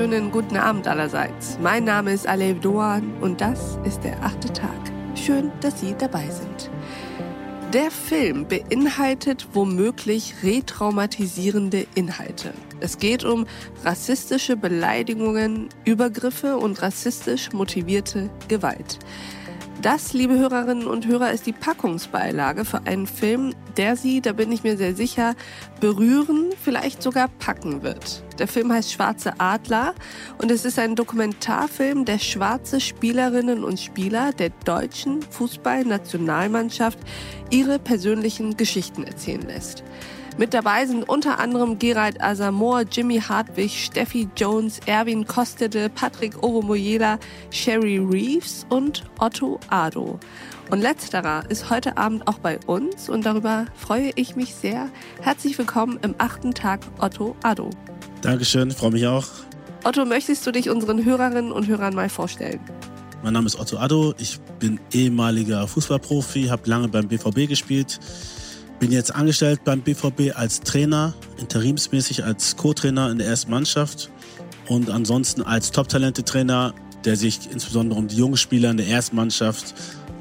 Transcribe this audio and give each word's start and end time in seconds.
wunderschönen 0.00 0.30
guten 0.30 0.56
Abend 0.56 0.88
allerseits. 0.88 1.58
Mein 1.60 1.84
Name 1.84 2.14
ist 2.14 2.26
Alev 2.26 2.60
Doan 2.60 3.12
und 3.20 3.42
das 3.42 3.78
ist 3.84 4.02
der 4.02 4.18
achte 4.22 4.50
Tag. 4.50 4.70
Schön, 5.14 5.52
dass 5.60 5.78
Sie 5.78 5.94
dabei 5.98 6.26
sind. 6.30 6.70
Der 7.74 7.90
Film 7.90 8.46
beinhaltet 8.48 9.48
womöglich 9.52 10.36
retraumatisierende 10.42 11.86
Inhalte. 11.94 12.54
Es 12.80 12.96
geht 12.96 13.24
um 13.24 13.46
rassistische 13.84 14.56
Beleidigungen, 14.56 15.68
Übergriffe 15.84 16.56
und 16.56 16.80
rassistisch 16.80 17.52
motivierte 17.52 18.30
Gewalt. 18.48 19.00
Das, 19.82 20.12
liebe 20.12 20.38
Hörerinnen 20.38 20.86
und 20.86 21.06
Hörer, 21.06 21.32
ist 21.32 21.46
die 21.46 21.54
Packungsbeilage 21.54 22.66
für 22.66 22.82
einen 22.84 23.06
Film, 23.06 23.54
der 23.78 23.96
Sie, 23.96 24.20
da 24.20 24.32
bin 24.34 24.52
ich 24.52 24.62
mir 24.62 24.76
sehr 24.76 24.94
sicher, 24.94 25.34
berühren, 25.80 26.50
vielleicht 26.62 27.02
sogar 27.02 27.28
packen 27.28 27.82
wird. 27.82 28.22
Der 28.38 28.46
Film 28.46 28.70
heißt 28.70 28.92
Schwarze 28.92 29.32
Adler 29.38 29.94
und 30.36 30.50
es 30.50 30.66
ist 30.66 30.78
ein 30.78 30.96
Dokumentarfilm, 30.96 32.04
der 32.04 32.18
schwarze 32.18 32.78
Spielerinnen 32.78 33.64
und 33.64 33.80
Spieler 33.80 34.32
der 34.32 34.50
deutschen 34.66 35.22
Fußballnationalmannschaft 35.22 36.98
ihre 37.48 37.78
persönlichen 37.78 38.58
Geschichten 38.58 39.04
erzählen 39.04 39.46
lässt. 39.46 39.82
Mit 40.38 40.54
dabei 40.54 40.86
sind 40.86 41.08
unter 41.08 41.38
anderem 41.38 41.78
Gerald 41.78 42.22
Asamoah, 42.22 42.82
Jimmy 42.90 43.20
Hartwig, 43.20 43.70
Steffi 43.72 44.28
Jones, 44.36 44.80
Erwin 44.86 45.26
Kostede, 45.26 45.90
Patrick 45.90 46.42
Ovomoyela, 46.42 47.18
Sherry 47.50 47.98
Reeves 47.98 48.64
und 48.70 49.04
Otto 49.18 49.60
Ado. 49.68 50.18
Und 50.70 50.80
letzterer 50.80 51.42
ist 51.50 51.68
heute 51.68 51.96
Abend 51.96 52.26
auch 52.26 52.38
bei 52.38 52.58
uns 52.66 53.08
und 53.08 53.26
darüber 53.26 53.66
freue 53.74 54.12
ich 54.14 54.36
mich 54.36 54.54
sehr. 54.54 54.88
Herzlich 55.20 55.58
willkommen 55.58 55.98
im 56.02 56.14
achten 56.18 56.54
Tag 56.54 56.80
Otto 56.98 57.36
Ado. 57.42 57.70
Dankeschön, 58.22 58.70
freue 58.70 58.92
mich 58.92 59.06
auch. 59.06 59.26
Otto, 59.84 60.04
möchtest 60.04 60.46
du 60.46 60.52
dich 60.52 60.70
unseren 60.70 61.04
Hörerinnen 61.04 61.52
und 61.52 61.66
Hörern 61.66 61.94
mal 61.94 62.08
vorstellen? 62.08 62.60
Mein 63.22 63.34
Name 63.34 63.46
ist 63.46 63.58
Otto 63.58 63.76
Addo, 63.76 64.14
ich 64.16 64.38
bin 64.58 64.80
ehemaliger 64.92 65.68
Fußballprofi, 65.68 66.46
habe 66.46 66.68
lange 66.70 66.88
beim 66.88 67.06
BVB 67.06 67.48
gespielt, 67.48 68.00
bin 68.80 68.90
jetzt 68.90 69.14
angestellt 69.14 69.60
beim 69.62 69.82
BVB 69.82 70.34
als 70.34 70.60
Trainer, 70.60 71.14
interimsmäßig 71.38 72.24
als 72.24 72.56
Co-Trainer 72.56 73.10
in 73.10 73.18
der 73.18 73.28
ersten 73.28 73.50
Mannschaft 73.50 74.10
und 74.68 74.90
ansonsten 74.90 75.42
als 75.42 75.70
Top-Talente-Trainer, 75.70 76.74
der 77.04 77.16
sich 77.16 77.52
insbesondere 77.52 77.98
um 77.98 78.08
die 78.08 78.16
jungen 78.16 78.38
Spieler 78.38 78.70
in 78.70 78.78
der 78.78 78.88
ersten 78.88 79.16
Mannschaft, 79.16 79.74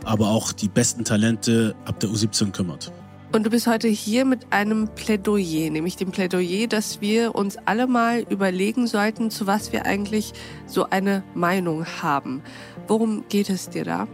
aber 0.03 0.27
auch 0.27 0.51
die 0.51 0.67
besten 0.67 1.05
Talente 1.05 1.73
ab 1.85 2.01
der 2.01 2.09
U17 2.09 2.51
kümmert. 2.51 2.91
Und 3.31 3.45
du 3.45 3.49
bist 3.49 3.65
heute 3.65 3.87
hier 3.87 4.25
mit 4.25 4.51
einem 4.51 4.89
Plädoyer, 4.93 5.69
nämlich 5.69 5.95
dem 5.95 6.11
Plädoyer, 6.11 6.67
dass 6.67 6.99
wir 6.99 7.35
uns 7.35 7.57
alle 7.65 7.87
mal 7.87 8.25
überlegen 8.29 8.87
sollten, 8.87 9.31
zu 9.31 9.47
was 9.47 9.71
wir 9.71 9.85
eigentlich 9.85 10.33
so 10.65 10.89
eine 10.89 11.23
Meinung 11.33 11.85
haben. 12.01 12.41
Worum 12.87 13.23
geht 13.29 13.49
es 13.49 13.69
dir 13.69 13.85
da? 13.85 14.07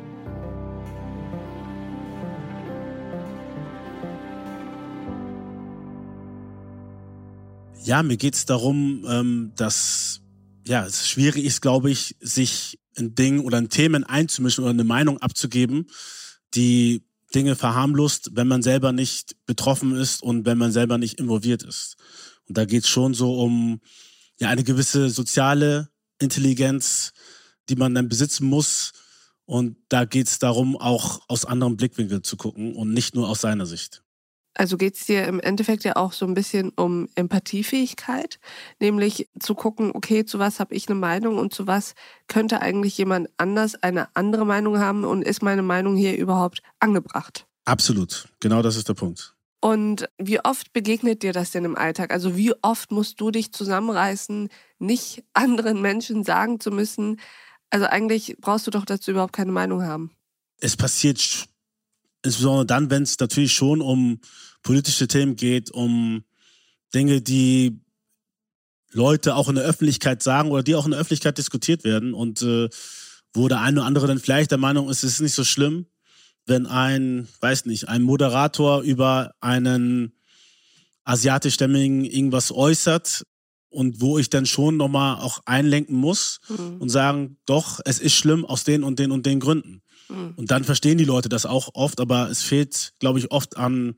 Ja, 7.86 8.02
mir 8.02 8.18
geht 8.18 8.34
es 8.34 8.48
darum, 8.48 9.06
ähm, 9.08 9.52
dass 9.56 10.22
ja, 10.66 10.84
es 10.88 11.08
schwierig 11.08 11.46
ist, 11.46 11.62
glaube 11.62 11.92
ich, 11.92 12.16
sich 12.20 12.80
in 12.96 13.14
Dingen 13.14 13.42
oder 13.42 13.60
in 13.60 13.70
Themen 13.70 14.04
einzumischen 14.04 14.64
oder 14.64 14.72
eine 14.72 14.84
Meinung 14.84 15.20
abzugeben, 15.20 15.86
die 16.56 17.04
Dinge 17.36 17.56
verharmlost, 17.56 18.32
wenn 18.34 18.48
man 18.48 18.64
selber 18.64 18.92
nicht 18.92 19.36
betroffen 19.46 19.96
ist 19.96 20.24
und 20.24 20.48
wenn 20.48 20.58
man 20.58 20.72
selber 20.72 20.98
nicht 20.98 21.20
involviert 21.20 21.62
ist. 21.62 21.98
Und 22.48 22.58
da 22.58 22.66
geht 22.66 22.86
es 22.86 22.90
schon 22.90 23.14
so 23.14 23.40
um 23.40 23.82
ja, 24.40 24.50
eine 24.50 24.64
gewisse 24.64 25.12
soziale 25.12 25.90
Intelligenz, 26.18 27.14
die 27.70 27.76
man 27.76 27.94
dann 27.94 28.10
besitzen 28.10 28.48
muss. 28.48 28.94
Und 29.46 29.78
da 29.90 30.06
geht 30.06 30.26
es 30.28 30.40
darum, 30.40 30.76
auch 30.76 31.22
aus 31.28 31.46
anderen 31.46 31.78
Blickwinkeln 31.78 32.24
zu 32.24 32.36
gucken 32.36 32.76
und 32.76 32.94
nicht 32.94 33.14
nur 33.14 33.30
aus 33.30 33.42
seiner 33.42 33.68
Sicht. 33.68 34.05
Also 34.56 34.78
geht 34.78 34.96
es 34.96 35.06
dir 35.06 35.26
im 35.26 35.40
Endeffekt 35.40 35.84
ja 35.84 35.96
auch 35.96 36.14
so 36.14 36.26
ein 36.26 36.34
bisschen 36.34 36.70
um 36.70 37.08
Empathiefähigkeit, 37.16 38.40
nämlich 38.80 39.30
zu 39.40 39.54
gucken, 39.54 39.92
okay, 39.94 40.26
zu 40.26 40.40
was 40.40 40.60
habe 40.60 40.74
ich 40.74 40.88
eine 40.88 41.00
Meinung 41.00 41.38
und 41.38 41.54
zu 41.54 41.68
was 41.68 41.94
könnte 42.28 42.62
eigentlich 42.62 42.98
jemand 42.98 43.30
anders 43.38 43.76
eine 43.76 44.08
andere 44.16 44.46
Meinung 44.46 44.80
haben 44.80 45.04
und 45.04 45.22
ist 45.24 45.44
meine 45.44 45.62
Meinung 45.62 45.96
hier 45.96 46.18
überhaupt 46.18 46.62
angebracht? 46.80 47.46
Absolut, 47.66 48.30
genau 48.40 48.62
das 48.62 48.76
ist 48.78 48.88
der 48.88 48.94
Punkt. 48.94 49.36
Und 49.62 50.08
wie 50.20 50.40
oft 50.40 50.74
begegnet 50.74 51.24
dir 51.24 51.34
das 51.34 51.52
denn 51.52 51.66
im 51.66 51.76
Alltag? 51.76 52.14
Also 52.14 52.38
wie 52.38 52.54
oft 52.62 52.92
musst 52.92 53.20
du 53.20 53.32
dich 53.32 53.52
zusammenreißen, 53.52 54.50
nicht 54.80 55.24
anderen 55.34 55.82
Menschen 55.82 56.24
sagen 56.24 56.60
zu 56.60 56.72
müssen, 56.72 57.20
also 57.72 57.88
eigentlich 57.88 58.38
brauchst 58.40 58.68
du 58.68 58.72
doch 58.72 58.86
dazu 58.86 59.12
überhaupt 59.12 59.34
keine 59.34 59.52
Meinung 59.52 59.84
haben. 59.84 60.12
Es 60.62 60.78
passiert 60.78 61.48
insbesondere 62.26 62.66
dann, 62.66 62.90
wenn 62.90 63.04
es 63.04 63.20
natürlich 63.20 63.54
schon 63.54 63.82
um 63.82 64.20
politische 64.64 65.08
Themen 65.08 65.36
geht, 65.36 65.72
um 65.72 66.24
Dinge, 66.94 67.22
die 67.22 67.80
Leute 68.92 69.36
auch 69.36 69.50
in 69.50 69.56
der 69.56 69.66
Öffentlichkeit 69.66 70.24
sagen 70.24 70.52
oder 70.52 70.64
die 70.64 70.76
auch 70.76 70.86
in 70.86 70.92
der 70.92 71.00
Öffentlichkeit 71.00 71.38
diskutiert 71.38 71.84
werden 71.84 72.14
und 72.14 72.42
äh, 72.42 72.70
wo 73.34 73.48
der 73.48 73.62
eine 73.62 73.80
oder 73.80 73.88
andere 73.88 74.08
dann 74.08 74.20
vielleicht 74.20 74.52
der 74.52 74.58
Meinung 74.58 74.90
ist, 74.90 75.04
es 75.04 75.14
ist 75.14 75.22
nicht 75.22 75.36
so 75.36 75.44
schlimm, 75.44 75.86
wenn 76.46 76.66
ein, 76.66 77.28
weiß 77.42 77.66
nicht, 77.66 77.90
ein 77.90 78.02
Moderator 78.02 78.82
über 78.82 79.34
einen 79.42 80.14
asiatischstämmigen 81.04 82.06
irgendwas 82.06 82.52
äußert 82.52 83.24
und 83.70 84.00
wo 84.00 84.18
ich 84.18 84.30
dann 84.30 84.46
schon 84.46 84.78
nochmal 84.78 85.18
auch 85.20 85.42
einlenken 85.46 85.96
muss 85.96 86.40
mhm. 86.48 86.78
und 86.80 86.90
sagen, 86.90 87.38
doch, 87.46 87.82
es 87.84 88.00
ist 88.00 88.14
schlimm 88.14 88.46
aus 88.46 88.64
den 88.64 88.84
und 88.84 89.00
den 89.00 89.12
und 89.12 89.26
den 89.26 89.40
Gründen. 89.40 89.82
Mhm. 90.10 90.34
Und 90.36 90.52
dann 90.52 90.64
verstehen 90.64 90.98
die 90.98 91.06
Leute 91.06 91.30
das 91.30 91.46
auch 91.46 91.70
oft, 91.74 92.00
aber 92.00 92.30
es 92.30 92.42
fehlt, 92.42 92.94
glaube 93.00 93.20
ich, 93.20 93.32
oft 93.32 93.58
an, 93.58 93.96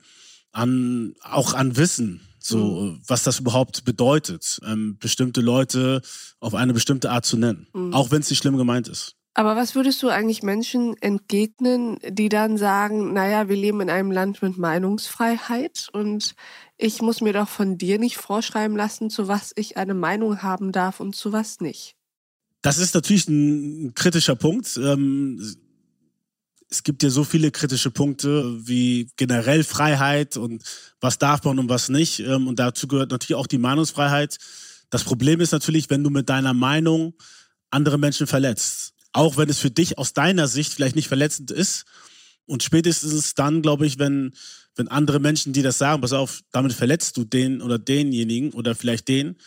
an, 0.51 1.15
auch 1.21 1.53
an 1.53 1.77
Wissen, 1.77 2.21
so, 2.39 2.81
mhm. 2.81 3.01
was 3.05 3.23
das 3.23 3.39
überhaupt 3.39 3.83
bedeutet, 3.83 4.59
ähm, 4.65 4.97
bestimmte 4.99 5.41
Leute 5.41 6.01
auf 6.39 6.55
eine 6.55 6.73
bestimmte 6.73 7.11
Art 7.11 7.25
zu 7.25 7.37
nennen. 7.37 7.67
Mhm. 7.73 7.93
Auch 7.93 8.11
wenn 8.11 8.21
es 8.21 8.29
nicht 8.29 8.39
schlimm 8.39 8.57
gemeint 8.57 8.87
ist. 8.87 9.17
Aber 9.33 9.55
was 9.55 9.75
würdest 9.75 10.01
du 10.01 10.09
eigentlich 10.09 10.41
Menschen 10.41 10.97
entgegnen, 10.99 11.99
die 12.09 12.27
dann 12.27 12.57
sagen, 12.57 13.13
naja, 13.13 13.49
wir 13.49 13.55
leben 13.55 13.81
in 13.81 13.89
einem 13.91 14.09
Land 14.09 14.41
mit 14.41 14.57
Meinungsfreiheit 14.57 15.89
und 15.93 16.33
ich 16.75 17.03
muss 17.03 17.21
mir 17.21 17.33
doch 17.33 17.47
von 17.47 17.77
dir 17.77 17.99
nicht 17.99 18.17
vorschreiben 18.17 18.75
lassen, 18.75 19.11
zu 19.11 19.27
was 19.27 19.53
ich 19.55 19.77
eine 19.77 19.93
Meinung 19.93 20.41
haben 20.41 20.71
darf 20.71 20.99
und 20.99 21.15
zu 21.15 21.33
was 21.33 21.59
nicht? 21.59 21.95
Das 22.63 22.79
ist 22.79 22.95
natürlich 22.95 23.27
ein 23.29 23.93
kritischer 23.93 24.35
Punkt. 24.35 24.75
Ähm, 24.77 25.39
es 26.69 26.83
gibt 26.83 27.03
ja 27.03 27.09
so 27.09 27.23
viele 27.23 27.51
kritische 27.51 27.91
Punkte 27.91 28.59
wie 28.67 29.09
generell 29.15 29.63
Freiheit 29.63 30.37
und 30.37 30.63
was 30.99 31.17
darf 31.17 31.43
man 31.43 31.59
und 31.59 31.69
was 31.69 31.89
nicht. 31.89 32.19
Ähm, 32.19 32.47
und 32.47 32.59
dazu 32.59 32.87
gehört 32.87 33.11
natürlich 33.11 33.39
auch 33.39 33.47
die 33.47 33.57
Meinungsfreiheit. 33.57 34.37
Das 34.89 35.03
Problem 35.03 35.39
ist 35.39 35.51
natürlich, 35.51 35.89
wenn 35.89 36.03
du 36.03 36.09
mit 36.09 36.29
deiner 36.29 36.53
Meinung 36.53 37.13
andere 37.69 37.97
Menschen 37.97 38.27
verletzt. 38.27 38.93
Auch 39.13 39.37
wenn 39.37 39.49
es 39.49 39.59
für 39.59 39.71
dich 39.71 39.97
aus 39.97 40.13
deiner 40.13 40.47
Sicht 40.47 40.73
vielleicht 40.73 40.95
nicht 40.95 41.07
verletzend 41.07 41.51
ist. 41.51 41.85
Und 42.45 42.63
spätestens 42.63 43.33
dann, 43.33 43.61
glaube 43.61 43.85
ich, 43.85 43.99
wenn, 43.99 44.33
wenn 44.75 44.87
andere 44.87 45.19
Menschen, 45.19 45.53
die 45.53 45.61
das 45.61 45.77
sagen, 45.77 46.01
pass 46.01 46.13
auf, 46.13 46.41
damit 46.51 46.73
verletzt 46.73 47.17
du 47.17 47.23
den 47.23 47.61
oder 47.61 47.79
denjenigen 47.79 48.51
oder 48.51 48.75
vielleicht 48.75 49.07
den, 49.07 49.37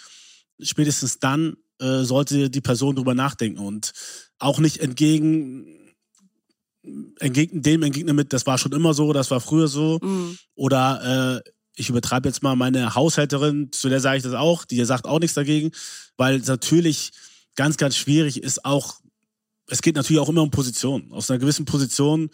spätestens 0.61 1.19
dann 1.19 1.57
äh, 1.81 2.03
sollte 2.03 2.51
die 2.51 2.61
Person 2.61 2.97
drüber 2.97 3.15
nachdenken 3.15 3.61
und 3.61 3.93
auch 4.39 4.59
nicht 4.59 4.81
entgegen 4.81 5.80
entgegnen 7.19 7.63
dem 7.63 7.83
entgegnen 7.83 8.17
mit, 8.17 8.33
das 8.33 8.47
war 8.47 8.59
schon 8.59 8.73
immer 8.73 8.95
so, 8.95 9.13
das 9.13 9.31
war 9.31 9.41
früher 9.41 9.69
so. 9.69 9.99
Mhm. 10.03 10.39
Oder 10.55 11.43
äh, 11.45 11.51
ich 11.77 11.89
übertreibe 11.89 12.29
jetzt 12.29 12.43
mal 12.43 12.57
meine 12.57 12.95
Haushälterin, 12.95 13.73
zu 13.73 13.89
der 13.89 14.01
sage 14.01 14.19
ich 14.19 14.23
das 14.23 14.35
auch, 14.35 14.65
die 14.65 14.85
sagt 14.85 15.07
auch 15.07 15.19
nichts 15.19 15.35
dagegen, 15.35 15.71
weil 16.17 16.37
es 16.37 16.47
natürlich 16.47 17.11
ganz, 17.57 17.77
ganz 17.77 17.97
schwierig 17.97 18.43
ist, 18.43 18.65
auch, 18.65 19.01
es 19.69 19.83
geht 19.83 19.97
natürlich 19.97 20.21
auch 20.21 20.29
immer 20.29 20.43
um 20.43 20.51
Position. 20.51 21.13
Aus 21.13 21.31
einer 21.31 21.39
gewissen 21.39 21.65
Position 21.65 22.31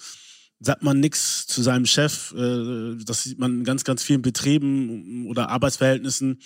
sagt 0.61 0.83
man 0.83 1.01
nichts 1.01 1.47
zu 1.47 1.63
seinem 1.63 1.87
Chef. 1.87 2.33
Äh, 2.33 2.97
das 3.05 3.25
sieht 3.25 3.39
man 3.39 3.59
in 3.59 3.65
ganz, 3.65 3.85
ganz 3.85 4.03
vielen 4.03 4.23
Betrieben 4.23 5.27
oder 5.27 5.49
Arbeitsverhältnissen, 5.51 6.41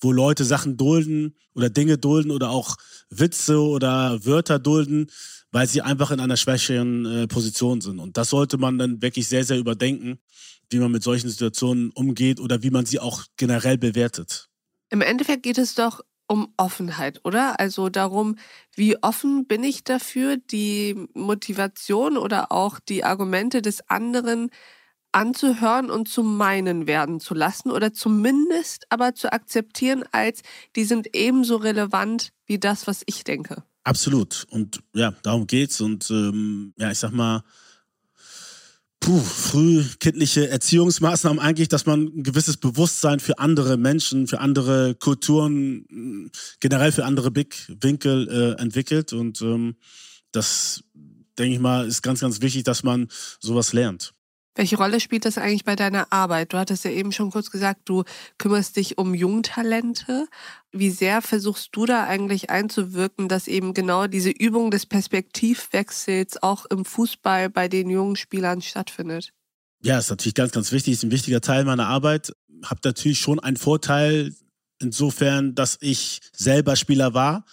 wo 0.00 0.10
Leute 0.10 0.44
Sachen 0.44 0.76
dulden 0.76 1.36
oder 1.54 1.70
Dinge 1.70 1.96
dulden 1.96 2.32
oder 2.32 2.50
auch 2.50 2.76
Witze 3.08 3.60
oder 3.60 4.24
Wörter 4.24 4.58
dulden, 4.58 5.06
weil 5.52 5.68
sie 5.68 5.82
einfach 5.82 6.10
in 6.10 6.20
einer 6.20 6.36
schwächeren 6.36 7.04
äh, 7.04 7.26
Position 7.28 7.80
sind. 7.80 8.00
Und 8.00 8.16
das 8.16 8.30
sollte 8.30 8.58
man 8.58 8.78
dann 8.78 9.02
wirklich 9.02 9.28
sehr, 9.28 9.44
sehr 9.44 9.58
überdenken, 9.58 10.18
wie 10.70 10.78
man 10.78 10.90
mit 10.90 11.02
solchen 11.02 11.28
Situationen 11.28 11.90
umgeht 11.90 12.40
oder 12.40 12.62
wie 12.62 12.70
man 12.70 12.86
sie 12.86 12.98
auch 12.98 13.24
generell 13.36 13.78
bewertet. 13.78 14.48
Im 14.88 15.02
Endeffekt 15.02 15.42
geht 15.42 15.58
es 15.58 15.74
doch 15.74 16.00
um 16.26 16.52
Offenheit, 16.56 17.20
oder? 17.24 17.60
Also 17.60 17.90
darum, 17.90 18.36
wie 18.74 18.96
offen 19.02 19.46
bin 19.46 19.62
ich 19.62 19.84
dafür, 19.84 20.38
die 20.38 21.06
Motivation 21.12 22.16
oder 22.16 22.50
auch 22.50 22.80
die 22.80 23.04
Argumente 23.04 23.60
des 23.60 23.88
anderen 23.90 24.50
anzuhören 25.12 25.90
und 25.90 26.08
zu 26.08 26.22
meinen 26.22 26.86
werden 26.86 27.20
zu 27.20 27.34
lassen 27.34 27.70
oder 27.70 27.92
zumindest 27.92 28.86
aber 28.88 29.14
zu 29.14 29.30
akzeptieren 29.30 30.04
als, 30.10 30.40
die 30.74 30.84
sind 30.84 31.14
ebenso 31.14 31.56
relevant 31.56 32.32
wie 32.46 32.58
das, 32.58 32.86
was 32.86 33.02
ich 33.04 33.24
denke. 33.24 33.62
Absolut. 33.84 34.46
Und 34.50 34.80
ja, 34.94 35.12
darum 35.22 35.46
geht's. 35.46 35.80
Und 35.80 36.10
ähm, 36.10 36.72
ja, 36.78 36.90
ich 36.90 36.98
sag 36.98 37.12
mal, 37.12 37.42
puh, 39.00 39.18
frühkindliche 39.20 40.48
Erziehungsmaßnahmen 40.48 41.40
eigentlich, 41.40 41.68
dass 41.68 41.86
man 41.86 42.04
ein 42.04 42.22
gewisses 42.22 42.56
Bewusstsein 42.56 43.18
für 43.18 43.38
andere 43.38 43.76
Menschen, 43.76 44.28
für 44.28 44.38
andere 44.38 44.94
Kulturen, 44.94 46.30
generell 46.60 46.92
für 46.92 47.04
andere 47.04 47.30
Blickwinkel 47.30 48.28
äh, 48.28 48.62
entwickelt. 48.62 49.12
Und 49.12 49.42
ähm, 49.42 49.74
das, 50.30 50.84
denke 51.36 51.54
ich 51.54 51.60
mal, 51.60 51.86
ist 51.86 52.02
ganz, 52.02 52.20
ganz 52.20 52.40
wichtig, 52.40 52.62
dass 52.62 52.84
man 52.84 53.08
sowas 53.40 53.72
lernt. 53.72 54.14
Welche 54.54 54.76
Rolle 54.76 55.00
spielt 55.00 55.24
das 55.24 55.38
eigentlich 55.38 55.64
bei 55.64 55.76
deiner 55.76 56.12
Arbeit? 56.12 56.52
Du 56.52 56.58
hattest 56.58 56.84
ja 56.84 56.90
eben 56.90 57.12
schon 57.12 57.30
kurz 57.30 57.50
gesagt, 57.50 57.82
du 57.86 58.04
kümmerst 58.36 58.76
dich 58.76 58.98
um 58.98 59.14
Jungtalente. 59.14 60.26
Wie 60.72 60.90
sehr 60.90 61.22
versuchst 61.22 61.70
du 61.72 61.86
da 61.86 62.04
eigentlich 62.04 62.50
einzuwirken, 62.50 63.28
dass 63.28 63.48
eben 63.48 63.72
genau 63.72 64.06
diese 64.06 64.30
Übung 64.30 64.70
des 64.70 64.84
Perspektivwechsels 64.84 66.42
auch 66.42 66.66
im 66.66 66.84
Fußball 66.84 67.48
bei 67.48 67.68
den 67.68 67.88
jungen 67.88 68.16
Spielern 68.16 68.60
stattfindet? 68.60 69.32
Ja, 69.82 69.98
ist 69.98 70.10
natürlich 70.10 70.34
ganz, 70.34 70.52
ganz 70.52 70.70
wichtig, 70.70 70.94
ist 70.94 71.02
ein 71.02 71.10
wichtiger 71.10 71.40
Teil 71.40 71.64
meiner 71.64 71.88
Arbeit. 71.88 72.32
Hab 72.62 72.84
natürlich 72.84 73.20
schon 73.20 73.40
einen 73.40 73.56
Vorteil 73.56 74.34
insofern, 74.80 75.54
dass 75.54 75.78
ich 75.80 76.20
selber 76.32 76.76
Spieler 76.76 77.14
war 77.14 77.46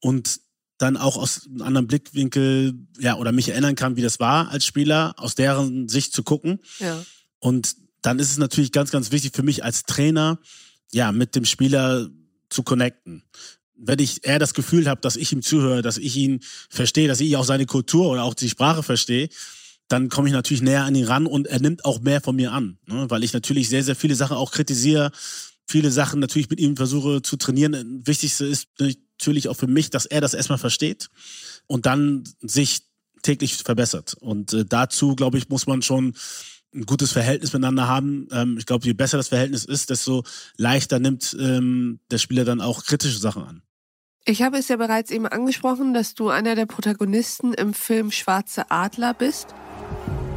und 0.00 0.40
dann 0.80 0.96
auch 0.96 1.18
aus 1.18 1.46
einem 1.46 1.62
anderen 1.62 1.86
Blickwinkel, 1.86 2.74
ja, 2.98 3.16
oder 3.16 3.32
mich 3.32 3.50
erinnern 3.50 3.74
kann, 3.74 3.96
wie 3.96 4.02
das 4.02 4.18
war 4.18 4.48
als 4.50 4.64
Spieler, 4.64 5.14
aus 5.18 5.34
deren 5.34 5.88
Sicht 5.88 6.14
zu 6.14 6.22
gucken. 6.22 6.60
Ja. 6.78 7.04
Und 7.38 7.76
dann 8.00 8.18
ist 8.18 8.30
es 8.30 8.38
natürlich 8.38 8.72
ganz, 8.72 8.90
ganz 8.90 9.12
wichtig 9.12 9.32
für 9.36 9.42
mich 9.42 9.62
als 9.62 9.82
Trainer, 9.82 10.38
ja, 10.90 11.12
mit 11.12 11.36
dem 11.36 11.44
Spieler 11.44 12.08
zu 12.48 12.62
connecten. 12.62 13.22
Wenn 13.76 13.98
ich 13.98 14.26
eher 14.26 14.38
das 14.38 14.54
Gefühl 14.54 14.88
habe, 14.88 15.02
dass 15.02 15.16
ich 15.16 15.32
ihm 15.32 15.42
zuhöre, 15.42 15.82
dass 15.82 15.98
ich 15.98 16.16
ihn 16.16 16.40
verstehe, 16.70 17.08
dass 17.08 17.20
ich 17.20 17.36
auch 17.36 17.44
seine 17.44 17.66
Kultur 17.66 18.08
oder 18.08 18.24
auch 18.24 18.34
die 18.34 18.48
Sprache 18.48 18.82
verstehe, 18.82 19.28
dann 19.88 20.08
komme 20.08 20.28
ich 20.28 20.34
natürlich 20.34 20.62
näher 20.62 20.84
an 20.84 20.94
ihn 20.94 21.04
ran 21.04 21.26
und 21.26 21.46
er 21.46 21.60
nimmt 21.60 21.84
auch 21.84 22.00
mehr 22.00 22.22
von 22.22 22.36
mir 22.36 22.52
an. 22.52 22.78
Ne? 22.86 23.10
Weil 23.10 23.22
ich 23.22 23.34
natürlich 23.34 23.68
sehr, 23.68 23.84
sehr 23.84 23.96
viele 23.96 24.14
Sachen 24.14 24.36
auch 24.36 24.52
kritisiere, 24.52 25.10
viele 25.70 25.90
Sachen 25.90 26.20
natürlich 26.20 26.50
mit 26.50 26.60
ihm 26.60 26.76
versuche 26.76 27.22
zu 27.22 27.36
trainieren. 27.36 28.02
Wichtigste 28.06 28.44
ist 28.44 28.68
natürlich 28.78 29.48
auch 29.48 29.56
für 29.56 29.68
mich, 29.68 29.90
dass 29.90 30.06
er 30.06 30.20
das 30.20 30.34
erstmal 30.34 30.58
versteht 30.58 31.08
und 31.66 31.86
dann 31.86 32.24
sich 32.40 32.80
täglich 33.22 33.56
verbessert. 33.56 34.16
Und 34.20 34.52
äh, 34.52 34.64
dazu, 34.64 35.14
glaube 35.14 35.38
ich, 35.38 35.48
muss 35.48 35.66
man 35.66 35.82
schon 35.82 36.14
ein 36.74 36.86
gutes 36.86 37.12
Verhältnis 37.12 37.52
miteinander 37.52 37.88
haben. 37.88 38.28
Ähm, 38.32 38.56
ich 38.58 38.66
glaube, 38.66 38.84
je 38.84 38.92
besser 38.92 39.16
das 39.16 39.28
Verhältnis 39.28 39.64
ist, 39.64 39.90
desto 39.90 40.24
leichter 40.56 40.98
nimmt 40.98 41.36
ähm, 41.38 42.00
der 42.10 42.18
Spieler 42.18 42.44
dann 42.44 42.60
auch 42.60 42.84
kritische 42.84 43.18
Sachen 43.18 43.44
an. 43.44 43.62
Ich 44.24 44.42
habe 44.42 44.58
es 44.58 44.68
ja 44.68 44.76
bereits 44.76 45.10
eben 45.10 45.26
angesprochen, 45.26 45.94
dass 45.94 46.14
du 46.14 46.28
einer 46.28 46.54
der 46.54 46.66
Protagonisten 46.66 47.54
im 47.54 47.74
Film 47.74 48.10
Schwarze 48.10 48.70
Adler 48.70 49.14
bist. 49.14 49.48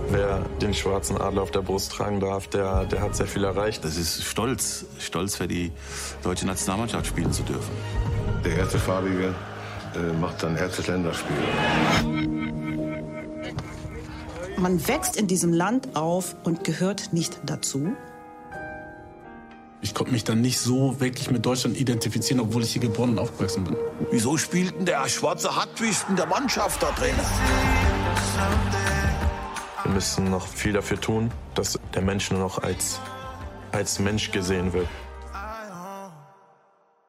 Wer 0.09 0.39
den 0.61 0.73
schwarzen 0.73 1.17
Adler 1.17 1.41
auf 1.41 1.51
der 1.51 1.61
Brust 1.61 1.91
tragen 1.91 2.19
darf, 2.19 2.47
der, 2.47 2.85
der 2.85 3.01
hat 3.01 3.15
sehr 3.15 3.27
viel 3.27 3.44
erreicht. 3.44 3.83
Das 3.83 3.97
ist 3.97 4.23
stolz, 4.23 4.85
stolz 5.00 5.35
für 5.35 5.47
die 5.47 5.71
deutsche 6.23 6.45
Nationalmannschaft 6.45 7.07
spielen 7.07 7.31
zu 7.31 7.44
dürfen. 7.44 7.71
Der 8.44 8.57
erste 8.57 8.77
Farbige 8.77 9.33
äh, 9.95 10.13
macht 10.19 10.39
sein 10.39 10.55
erstes 10.57 10.88
Länderspiel. 10.88 11.38
Man 14.57 14.88
wächst 14.88 15.17
in 15.17 15.27
diesem 15.27 15.51
Land 15.51 15.95
auf 15.95 16.35
und 16.44 16.63
gehört 16.63 17.11
nicht 17.11 17.39
dazu. 17.45 17.95
Ich 19.81 19.94
konnte 19.94 20.13
mich 20.13 20.23
dann 20.23 20.39
nicht 20.39 20.59
so 20.59 21.01
wirklich 21.01 21.29
mit 21.29 21.45
Deutschland 21.45 21.77
identifizieren, 21.77 22.39
obwohl 22.39 22.63
ich 22.63 22.71
hier 22.71 22.81
geboren 22.81 23.11
und 23.11 23.19
aufgewachsen 23.19 23.65
bin. 23.65 23.75
Wieso 24.11 24.38
spielt 24.38 24.73
denn 24.77 24.85
der 24.85 25.07
schwarze 25.09 25.53
Hartwig 25.55 25.95
in 26.07 26.15
der 26.15 26.27
Mannschaft 26.27 26.81
da 26.81 26.91
drin? 26.91 27.13
Wir 29.83 29.91
müssen 29.91 30.30
noch 30.30 30.47
viel 30.47 30.71
dafür 30.71 31.00
tun, 31.00 31.30
dass 31.56 31.77
der 31.94 32.01
Mensch 32.01 32.31
nur 32.31 32.39
noch 32.39 32.57
als, 32.59 33.00
als 33.71 34.00
Mensch 34.00 34.31
gesehen 34.31 34.71
wird. 34.71 34.88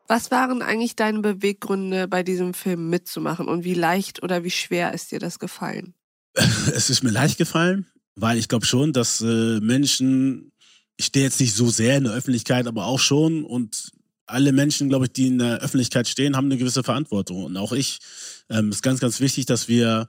Was 0.08 0.30
waren 0.30 0.60
eigentlich 0.60 0.96
deine 0.96 1.20
Beweggründe, 1.20 2.08
bei 2.08 2.22
diesem 2.22 2.52
Film 2.52 2.90
mitzumachen 2.90 3.48
und 3.48 3.64
wie 3.64 3.74
leicht 3.74 4.22
oder 4.22 4.44
wie 4.44 4.50
schwer 4.50 4.92
ist 4.92 5.12
dir 5.12 5.20
das 5.20 5.38
gefallen? 5.38 5.94
Es 6.74 6.90
ist 6.90 7.02
mir 7.04 7.10
leicht 7.10 7.38
gefallen, 7.38 7.86
weil 8.16 8.38
ich 8.38 8.48
glaube 8.48 8.66
schon, 8.66 8.92
dass 8.92 9.20
äh, 9.20 9.60
Menschen, 9.60 10.52
ich 10.96 11.06
stehe 11.06 11.24
jetzt 11.24 11.40
nicht 11.40 11.54
so 11.54 11.70
sehr 11.70 11.96
in 11.96 12.04
der 12.04 12.12
Öffentlichkeit, 12.12 12.66
aber 12.66 12.86
auch 12.86 12.98
schon 12.98 13.44
und 13.44 13.92
alle 14.26 14.52
Menschen, 14.52 14.88
glaube 14.88 15.06
ich, 15.06 15.12
die 15.12 15.28
in 15.28 15.38
der 15.38 15.60
Öffentlichkeit 15.60 16.08
stehen, 16.08 16.36
haben 16.36 16.46
eine 16.46 16.56
gewisse 16.56 16.82
Verantwortung 16.82 17.44
und 17.44 17.56
auch 17.56 17.72
ich. 17.72 17.98
Ähm, 18.50 18.70
ist 18.70 18.82
ganz, 18.82 19.00
ganz 19.00 19.20
wichtig, 19.20 19.46
dass 19.46 19.68
wir 19.68 20.08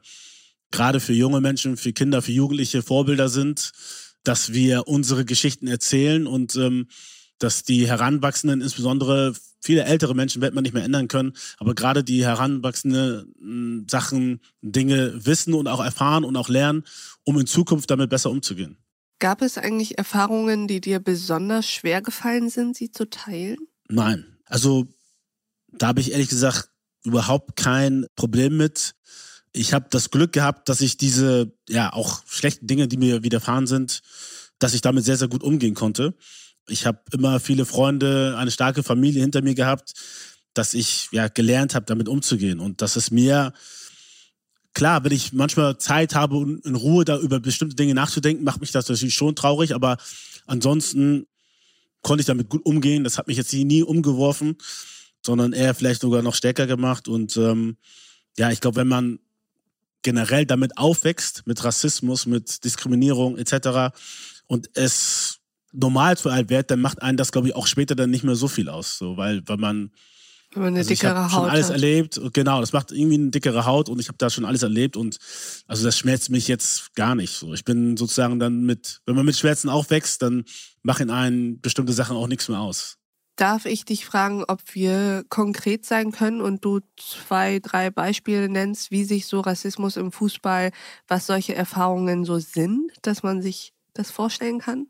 gerade 0.71 0.99
für 0.99 1.13
junge 1.13 1.41
Menschen, 1.41 1.77
für 1.77 1.93
Kinder, 1.93 2.21
für 2.21 2.31
Jugendliche 2.31 2.81
Vorbilder 2.81 3.29
sind, 3.29 3.71
dass 4.23 4.53
wir 4.53 4.87
unsere 4.87 5.25
Geschichten 5.25 5.67
erzählen 5.67 6.27
und 6.27 6.55
ähm, 6.55 6.87
dass 7.39 7.63
die 7.63 7.87
Heranwachsenden, 7.87 8.61
insbesondere 8.61 9.33
viele 9.61 9.83
ältere 9.83 10.15
Menschen, 10.15 10.41
wird 10.41 10.53
man 10.53 10.63
nicht 10.63 10.73
mehr 10.73 10.83
ändern 10.83 11.07
können, 11.07 11.33
aber 11.57 11.75
gerade 11.75 12.03
die 12.03 12.23
Heranwachsenden 12.25 13.33
hm, 13.39 13.87
Sachen, 13.89 14.41
Dinge 14.61 15.25
wissen 15.25 15.53
und 15.53 15.67
auch 15.67 15.83
erfahren 15.83 16.23
und 16.23 16.35
auch 16.37 16.49
lernen, 16.49 16.83
um 17.23 17.39
in 17.39 17.47
Zukunft 17.47 17.89
damit 17.89 18.09
besser 18.09 18.31
umzugehen. 18.31 18.77
Gab 19.19 19.41
es 19.41 19.57
eigentlich 19.57 19.97
Erfahrungen, 19.97 20.67
die 20.67 20.81
dir 20.81 20.99
besonders 20.99 21.69
schwer 21.69 22.01
gefallen 22.01 22.49
sind, 22.49 22.75
sie 22.75 22.91
zu 22.91 23.09
teilen? 23.09 23.57
Nein. 23.87 24.25
Also 24.45 24.87
da 25.71 25.87
habe 25.87 26.01
ich 26.01 26.11
ehrlich 26.11 26.29
gesagt 26.29 26.69
überhaupt 27.03 27.55
kein 27.55 28.05
Problem 28.15 28.57
mit. 28.57 28.95
Ich 29.55 29.73
habe 29.73 29.87
das 29.89 30.11
Glück 30.11 30.33
gehabt, 30.33 30.69
dass 30.69 30.81
ich 30.81 30.97
diese, 30.97 31.53
ja, 31.69 31.93
auch 31.93 32.23
schlechten 32.27 32.67
Dinge, 32.67 32.87
die 32.87 32.97
mir 32.97 33.23
widerfahren 33.23 33.67
sind, 33.67 34.01
dass 34.59 34.73
ich 34.73 34.81
damit 34.81 35.05
sehr, 35.05 35.17
sehr 35.17 35.27
gut 35.27 35.43
umgehen 35.43 35.73
konnte 35.73 36.13
ich 36.67 36.85
habe 36.85 36.99
immer 37.11 37.39
viele 37.39 37.65
Freunde, 37.65 38.35
eine 38.37 38.51
starke 38.51 38.83
Familie 38.83 39.21
hinter 39.21 39.41
mir 39.41 39.55
gehabt, 39.55 39.93
dass 40.53 40.73
ich 40.73 41.09
ja 41.11 41.27
gelernt 41.27 41.75
habe, 41.75 41.85
damit 41.85 42.07
umzugehen. 42.07 42.59
Und 42.59 42.81
dass 42.81 42.95
es 42.95 43.11
mir, 43.11 43.53
klar, 44.73 45.03
wenn 45.03 45.11
ich 45.11 45.33
manchmal 45.33 45.77
Zeit 45.77 46.15
habe, 46.15 46.59
in 46.63 46.75
Ruhe 46.75 47.05
da 47.05 47.19
über 47.19 47.39
bestimmte 47.39 47.75
Dinge 47.75 47.93
nachzudenken, 47.93 48.43
macht 48.43 48.61
mich 48.61 48.71
das 48.71 48.87
natürlich 48.87 49.15
schon 49.15 49.35
traurig, 49.35 49.75
aber 49.75 49.97
ansonsten 50.45 51.27
konnte 52.01 52.21
ich 52.21 52.27
damit 52.27 52.49
gut 52.49 52.65
umgehen. 52.65 53.03
Das 53.03 53.17
hat 53.17 53.27
mich 53.27 53.37
jetzt 53.37 53.53
nie 53.53 53.83
umgeworfen, 53.83 54.57
sondern 55.25 55.53
eher 55.53 55.75
vielleicht 55.75 56.01
sogar 56.01 56.21
noch 56.21 56.35
stärker 56.35 56.67
gemacht. 56.67 57.07
Und 57.07 57.35
ähm, 57.37 57.77
ja, 58.37 58.51
ich 58.51 58.61
glaube, 58.61 58.77
wenn 58.77 58.87
man 58.87 59.19
generell 60.05 60.45
damit 60.45 60.77
aufwächst, 60.77 61.45
mit 61.47 61.63
Rassismus, 61.63 62.27
mit 62.27 62.63
Diskriminierung 62.63 63.37
etc. 63.37 63.93
und 64.47 64.69
es 64.75 65.39
normal 65.73 66.15
zu 66.15 66.29
alt 66.29 66.49
wird, 66.49 66.71
dann 66.71 66.79
macht 66.79 67.01
einen 67.01 67.17
das, 67.17 67.31
glaube 67.31 67.47
ich, 67.47 67.55
auch 67.55 67.67
später 67.67 67.95
dann 67.95 68.11
nicht 68.11 68.23
mehr 68.23 68.35
so 68.35 68.47
viel 68.47 68.69
aus. 68.69 68.97
So, 68.97 69.17
weil, 69.17 69.41
weil 69.47 69.57
man. 69.57 69.91
Wenn 70.53 70.61
man 70.61 70.73
eine 70.73 70.79
also 70.79 70.89
dickere 70.89 71.23
Haut. 71.23 71.31
schon 71.31 71.49
alles 71.49 71.65
hat. 71.65 71.73
erlebt. 71.73 72.21
Genau, 72.33 72.61
das 72.61 72.71
macht 72.71 72.91
irgendwie 72.91 73.15
eine 73.15 73.29
dickere 73.31 73.65
Haut 73.65 73.89
und 73.89 73.99
ich 73.99 74.07
habe 74.07 74.17
da 74.19 74.29
schon 74.29 74.45
alles 74.45 74.63
erlebt 74.63 74.95
und 74.95 75.17
also 75.67 75.83
das 75.83 75.97
schmerzt 75.97 76.29
mich 76.29 76.47
jetzt 76.47 76.95
gar 76.95 77.15
nicht. 77.15 77.33
So, 77.33 77.53
ich 77.53 77.65
bin 77.65 77.97
sozusagen 77.97 78.39
dann 78.39 78.61
mit, 78.61 79.01
wenn 79.05 79.15
man 79.15 79.25
mit 79.25 79.35
Schmerzen 79.35 79.67
aufwächst, 79.69 80.21
dann 80.21 80.45
machen 80.83 81.09
einen 81.09 81.59
bestimmte 81.59 81.93
Sachen 81.93 82.15
auch 82.15 82.27
nichts 82.27 82.47
mehr 82.47 82.59
aus. 82.59 82.99
Darf 83.35 83.65
ich 83.65 83.83
dich 83.83 84.05
fragen, 84.05 84.45
ob 84.47 84.61
wir 84.73 85.25
konkret 85.27 85.85
sein 85.85 86.11
können 86.11 86.39
und 86.39 86.63
du 86.63 86.79
zwei, 86.97 87.59
drei 87.59 87.89
Beispiele 87.89 88.47
nennst, 88.47 88.91
wie 88.91 89.03
sich 89.03 89.27
so 89.27 89.41
Rassismus 89.41 89.97
im 89.97 90.13
Fußball, 90.13 90.71
was 91.07 91.25
solche 91.25 91.53
Erfahrungen 91.53 92.23
so 92.23 92.39
sind, 92.39 92.91
dass 93.01 93.23
man 93.23 93.41
sich 93.41 93.73
das 93.93 94.09
vorstellen 94.09 94.59
kann? 94.59 94.87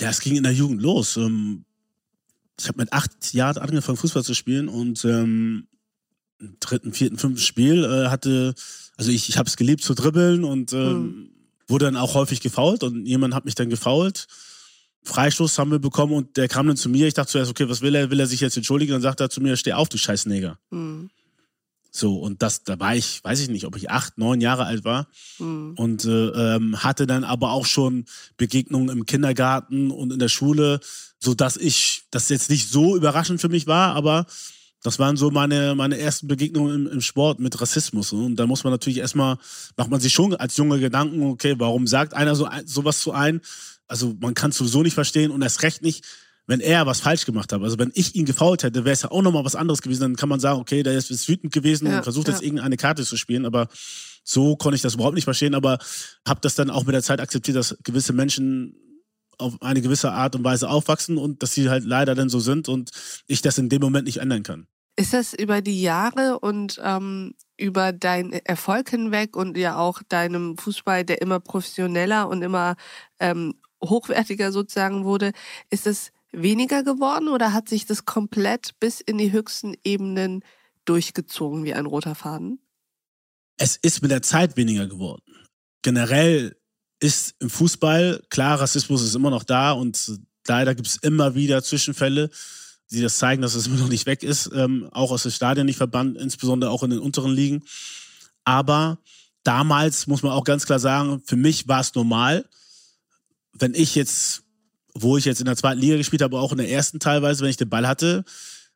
Ja, 0.00 0.08
es 0.08 0.20
ging 0.20 0.36
in 0.36 0.42
der 0.42 0.54
Jugend 0.54 0.80
los. 0.80 1.18
Ähm, 1.18 1.64
ich 2.58 2.68
habe 2.68 2.78
mit 2.78 2.92
acht 2.92 3.34
Jahren 3.34 3.58
angefangen, 3.58 3.98
Fußball 3.98 4.24
zu 4.24 4.34
spielen 4.34 4.68
und 4.68 5.04
ähm, 5.04 5.66
im 6.38 6.56
dritten, 6.60 6.92
vierten, 6.92 7.18
fünften 7.18 7.42
Spiel 7.42 7.84
äh, 7.84 8.08
hatte, 8.08 8.54
also 8.96 9.10
ich, 9.10 9.28
ich 9.28 9.38
habe 9.38 9.48
es 9.48 9.56
geliebt 9.56 9.82
zu 9.82 9.94
dribbeln 9.94 10.44
und 10.44 10.72
ähm, 10.72 11.02
mhm. 11.02 11.30
wurde 11.68 11.86
dann 11.86 11.96
auch 11.96 12.14
häufig 12.14 12.40
gefault 12.40 12.82
und 12.82 13.06
jemand 13.06 13.34
hat 13.34 13.44
mich 13.44 13.54
dann 13.54 13.70
gefault. 13.70 14.26
Freistoß 15.04 15.58
haben 15.58 15.70
wir 15.70 15.78
bekommen 15.78 16.12
und 16.12 16.36
der 16.36 16.48
kam 16.48 16.66
dann 16.66 16.76
zu 16.76 16.88
mir. 16.88 17.06
Ich 17.06 17.14
dachte 17.14 17.32
zuerst, 17.32 17.50
okay, 17.50 17.68
was 17.68 17.80
will 17.80 17.94
er? 17.94 18.10
Will 18.10 18.20
er 18.20 18.26
sich 18.26 18.40
jetzt 18.40 18.56
entschuldigen? 18.56 18.92
Dann 18.92 19.02
sagt 19.02 19.20
er 19.20 19.30
zu 19.30 19.40
mir, 19.40 19.56
steh 19.56 19.72
auf, 19.72 19.88
du 19.88 19.98
scheiß 19.98 20.26
Neger. 20.26 20.58
Mhm. 20.70 21.10
So, 21.94 22.16
und 22.16 22.40
das, 22.40 22.64
da 22.64 22.80
war 22.80 22.96
ich, 22.96 23.22
weiß 23.22 23.40
ich 23.40 23.50
nicht, 23.50 23.66
ob 23.66 23.76
ich 23.76 23.90
acht, 23.90 24.16
neun 24.16 24.40
Jahre 24.40 24.64
alt 24.64 24.84
war. 24.84 25.08
Mhm. 25.38 25.74
Und 25.76 26.04
äh, 26.06 26.28
ähm, 26.56 26.82
hatte 26.82 27.06
dann 27.06 27.22
aber 27.22 27.50
auch 27.50 27.66
schon 27.66 28.06
Begegnungen 28.38 28.88
im 28.88 29.04
Kindergarten 29.04 29.90
und 29.90 30.12
in 30.12 30.18
der 30.18 30.28
Schule, 30.28 30.80
so 31.18 31.34
dass 31.34 31.58
ich, 31.58 32.04
das 32.10 32.30
jetzt 32.30 32.48
nicht 32.48 32.70
so 32.70 32.96
überraschend 32.96 33.42
für 33.42 33.50
mich 33.50 33.66
war, 33.66 33.94
aber 33.94 34.26
das 34.82 34.98
waren 34.98 35.16
so 35.16 35.30
meine, 35.30 35.74
meine 35.74 35.98
ersten 35.98 36.26
Begegnungen 36.26 36.86
im, 36.86 36.92
im 36.92 37.00
Sport 37.00 37.38
mit 37.40 37.60
Rassismus. 37.60 38.12
Und 38.12 38.36
da 38.36 38.46
muss 38.46 38.64
man 38.64 38.72
natürlich 38.72 38.98
erstmal, 38.98 39.36
macht 39.76 39.90
man 39.90 40.00
sich 40.00 40.12
schon 40.12 40.34
als 40.34 40.56
Junge 40.56 40.80
Gedanken, 40.80 41.22
okay, 41.22 41.54
warum 41.58 41.86
sagt 41.86 42.14
einer 42.14 42.34
so 42.34 42.48
sowas 42.64 43.00
zu 43.00 43.12
ein? 43.12 43.40
Also 43.92 44.14
man 44.18 44.32
kann 44.32 44.50
es 44.50 44.56
sowieso 44.56 44.82
nicht 44.82 44.94
verstehen 44.94 45.30
und 45.30 45.42
erst 45.42 45.62
recht 45.62 45.82
nicht, 45.82 46.04
wenn 46.46 46.60
er 46.60 46.86
was 46.86 47.00
falsch 47.00 47.26
gemacht 47.26 47.52
hat. 47.52 47.62
Also 47.62 47.78
wenn 47.78 47.92
ich 47.94 48.14
ihn 48.14 48.24
gefault 48.24 48.62
hätte, 48.62 48.84
wäre 48.84 48.94
es 48.94 49.02
ja 49.02 49.10
auch 49.10 49.20
nochmal 49.20 49.44
was 49.44 49.54
anderes 49.54 49.82
gewesen. 49.82 50.00
Dann 50.00 50.16
kann 50.16 50.30
man 50.30 50.40
sagen, 50.40 50.58
okay, 50.60 50.82
der 50.82 50.94
ist, 50.94 51.10
ist 51.10 51.28
wütend 51.28 51.52
gewesen 51.52 51.86
Ja, 51.86 51.98
und 51.98 52.02
versucht 52.02 52.26
ja. 52.26 52.32
jetzt 52.32 52.42
irgendeine 52.42 52.78
Karte 52.78 53.04
zu 53.04 53.16
spielen. 53.18 53.44
Aber 53.44 53.68
so 54.24 54.56
konnte 54.56 54.76
ich 54.76 54.82
das 54.82 54.94
überhaupt 54.94 55.14
nicht 55.14 55.24
verstehen. 55.24 55.54
Aber 55.54 55.78
habe 56.26 56.40
das 56.40 56.54
dann 56.54 56.70
auch 56.70 56.84
mit 56.84 56.94
der 56.94 57.02
Zeit 57.02 57.20
akzeptiert, 57.20 57.56
dass 57.56 57.76
gewisse 57.84 58.14
Menschen 58.14 58.74
auf 59.36 59.60
eine 59.60 59.82
gewisse 59.82 60.10
Art 60.10 60.34
und 60.34 60.42
Weise 60.42 60.70
aufwachsen 60.70 61.18
und 61.18 61.42
dass 61.42 61.52
sie 61.52 61.68
halt 61.68 61.84
leider 61.84 62.14
dann 62.14 62.30
so 62.30 62.40
sind 62.40 62.68
und 62.68 62.90
ich 63.26 63.42
das 63.42 63.58
in 63.58 63.68
dem 63.68 63.82
Moment 63.82 64.06
nicht 64.06 64.18
ändern 64.18 64.42
kann. 64.42 64.66
Ist 64.96 65.14
das 65.14 65.32
über 65.32 65.62
die 65.62 65.80
Jahre 65.80 66.38
und 66.38 66.80
ähm, 66.82 67.34
über 67.56 67.92
deinen 67.92 68.32
Erfolg 68.32 68.90
hinweg 68.90 69.36
und 69.36 69.56
ja 69.56 69.76
auch 69.76 70.02
deinem 70.08 70.58
Fußball, 70.58 71.04
der 71.04 71.22
immer 71.22 71.40
professioneller 71.40 72.28
und 72.28 72.42
immer 72.42 72.76
ähm, 73.18 73.54
hochwertiger 73.84 74.52
sozusagen 74.52 75.04
wurde, 75.04 75.32
ist 75.70 75.86
es 75.86 76.12
weniger 76.32 76.82
geworden 76.82 77.28
oder 77.28 77.52
hat 77.52 77.68
sich 77.68 77.86
das 77.86 78.04
komplett 78.04 78.78
bis 78.80 79.00
in 79.00 79.18
die 79.18 79.32
höchsten 79.32 79.74
Ebenen 79.84 80.44
durchgezogen 80.84 81.64
wie 81.64 81.74
ein 81.74 81.86
roter 81.86 82.14
Faden? 82.14 82.58
es 83.62 83.76
ist 83.76 84.02
mit 84.02 84.10
der 84.10 84.22
Zeit 84.22 84.56
weniger 84.56 84.88
geworden. 84.88 85.22
Generell 85.82 86.56
ist 87.00 87.34
im 87.38 87.48
Fußball, 87.48 88.22
klar, 88.28 88.60
Rassismus 88.60 89.02
ist 89.02 89.14
immer 89.14 89.30
noch 89.30 89.44
da 89.44 89.72
und 89.72 90.18
leider 90.46 90.74
gibt 90.74 90.88
es 90.88 90.96
immer 90.96 91.34
wieder 91.34 91.62
Zwischenfälle, 91.62 92.30
die 92.90 93.00
das 93.00 93.18
zeigen, 93.18 93.40
dass 93.40 93.54
es 93.54 93.68
immer 93.68 93.76
noch 93.76 93.88
nicht 93.88 94.06
weg 94.06 94.24
ist, 94.24 94.50
ähm, 94.52 94.88
auch 94.92 95.12
aus 95.12 95.22
den 95.22 95.32
Stadien 95.32 95.66
nicht 95.66 95.76
verbannt, 95.76 96.18
insbesondere 96.18 96.70
auch 96.70 96.82
in 96.82 96.90
den 96.90 96.98
unteren 96.98 97.32
Ligen. 97.32 97.62
Aber 98.44 98.98
damals 99.44 100.08
muss 100.08 100.22
man 100.22 100.32
auch 100.32 100.44
ganz 100.44 100.66
klar 100.66 100.80
sagen, 100.80 101.22
für 101.24 101.36
mich 101.36 101.68
war 101.68 101.80
es 101.80 101.94
normal, 101.94 102.48
wenn 103.52 103.74
ich 103.74 103.94
jetzt, 103.94 104.44
wo 104.94 105.16
ich 105.16 105.24
jetzt 105.24 105.40
in 105.40 105.46
der 105.46 105.56
zweiten 105.56 105.80
Liga 105.80 105.96
gespielt 105.96 106.22
habe, 106.22 106.38
auch 106.38 106.52
in 106.52 106.58
der 106.58 106.70
ersten 106.70 107.00
teilweise, 107.00 107.42
wenn 107.42 107.50
ich 107.50 107.56
den 107.56 107.68
Ball 107.68 107.86
hatte, 107.86 108.24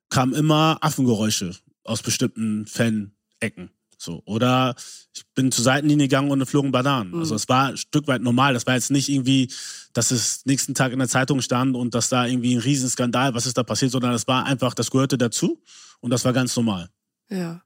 kamen 0.09 0.35
immer 0.35 0.79
Affengeräusche 0.81 1.57
aus 1.85 2.03
bestimmten 2.03 2.67
Fan-Ecken. 2.67 3.71
So. 3.99 4.23
Oder 4.27 4.75
ich 5.15 5.25
bin 5.35 5.51
zur 5.51 5.65
Seitenlinie 5.65 6.07
gegangen 6.07 6.31
und 6.31 6.45
flogen 6.47 6.71
Bananen. 6.71 7.13
Mhm. 7.13 7.21
Also 7.21 7.35
es 7.35 7.49
war 7.49 7.69
ein 7.69 7.77
Stück 7.77 8.07
weit 8.07 8.23
normal. 8.23 8.55
Das 8.55 8.67
war 8.67 8.75
jetzt 8.75 8.91
nicht 8.91 9.09
irgendwie, 9.09 9.51
dass 9.93 10.11
es 10.11 10.45
nächsten 10.45 10.75
Tag 10.75 10.93
in 10.93 10.99
der 10.99 11.09
Zeitung 11.09 11.41
stand 11.41 11.75
und 11.75 11.95
dass 11.95 12.09
da 12.09 12.27
irgendwie 12.27 12.55
ein 12.55 12.61
Riesenskandal, 12.61 13.35
was 13.35 13.47
ist 13.47 13.57
da 13.57 13.63
passiert, 13.63 13.93
sondern 13.93 14.13
das 14.13 14.27
war 14.27 14.45
einfach, 14.45 14.75
das 14.75 14.91
gehörte 14.91 15.17
dazu 15.17 15.63
und 16.01 16.11
das 16.11 16.25
war 16.25 16.33
ganz 16.33 16.55
normal. 16.57 16.91
Ja. 17.31 17.63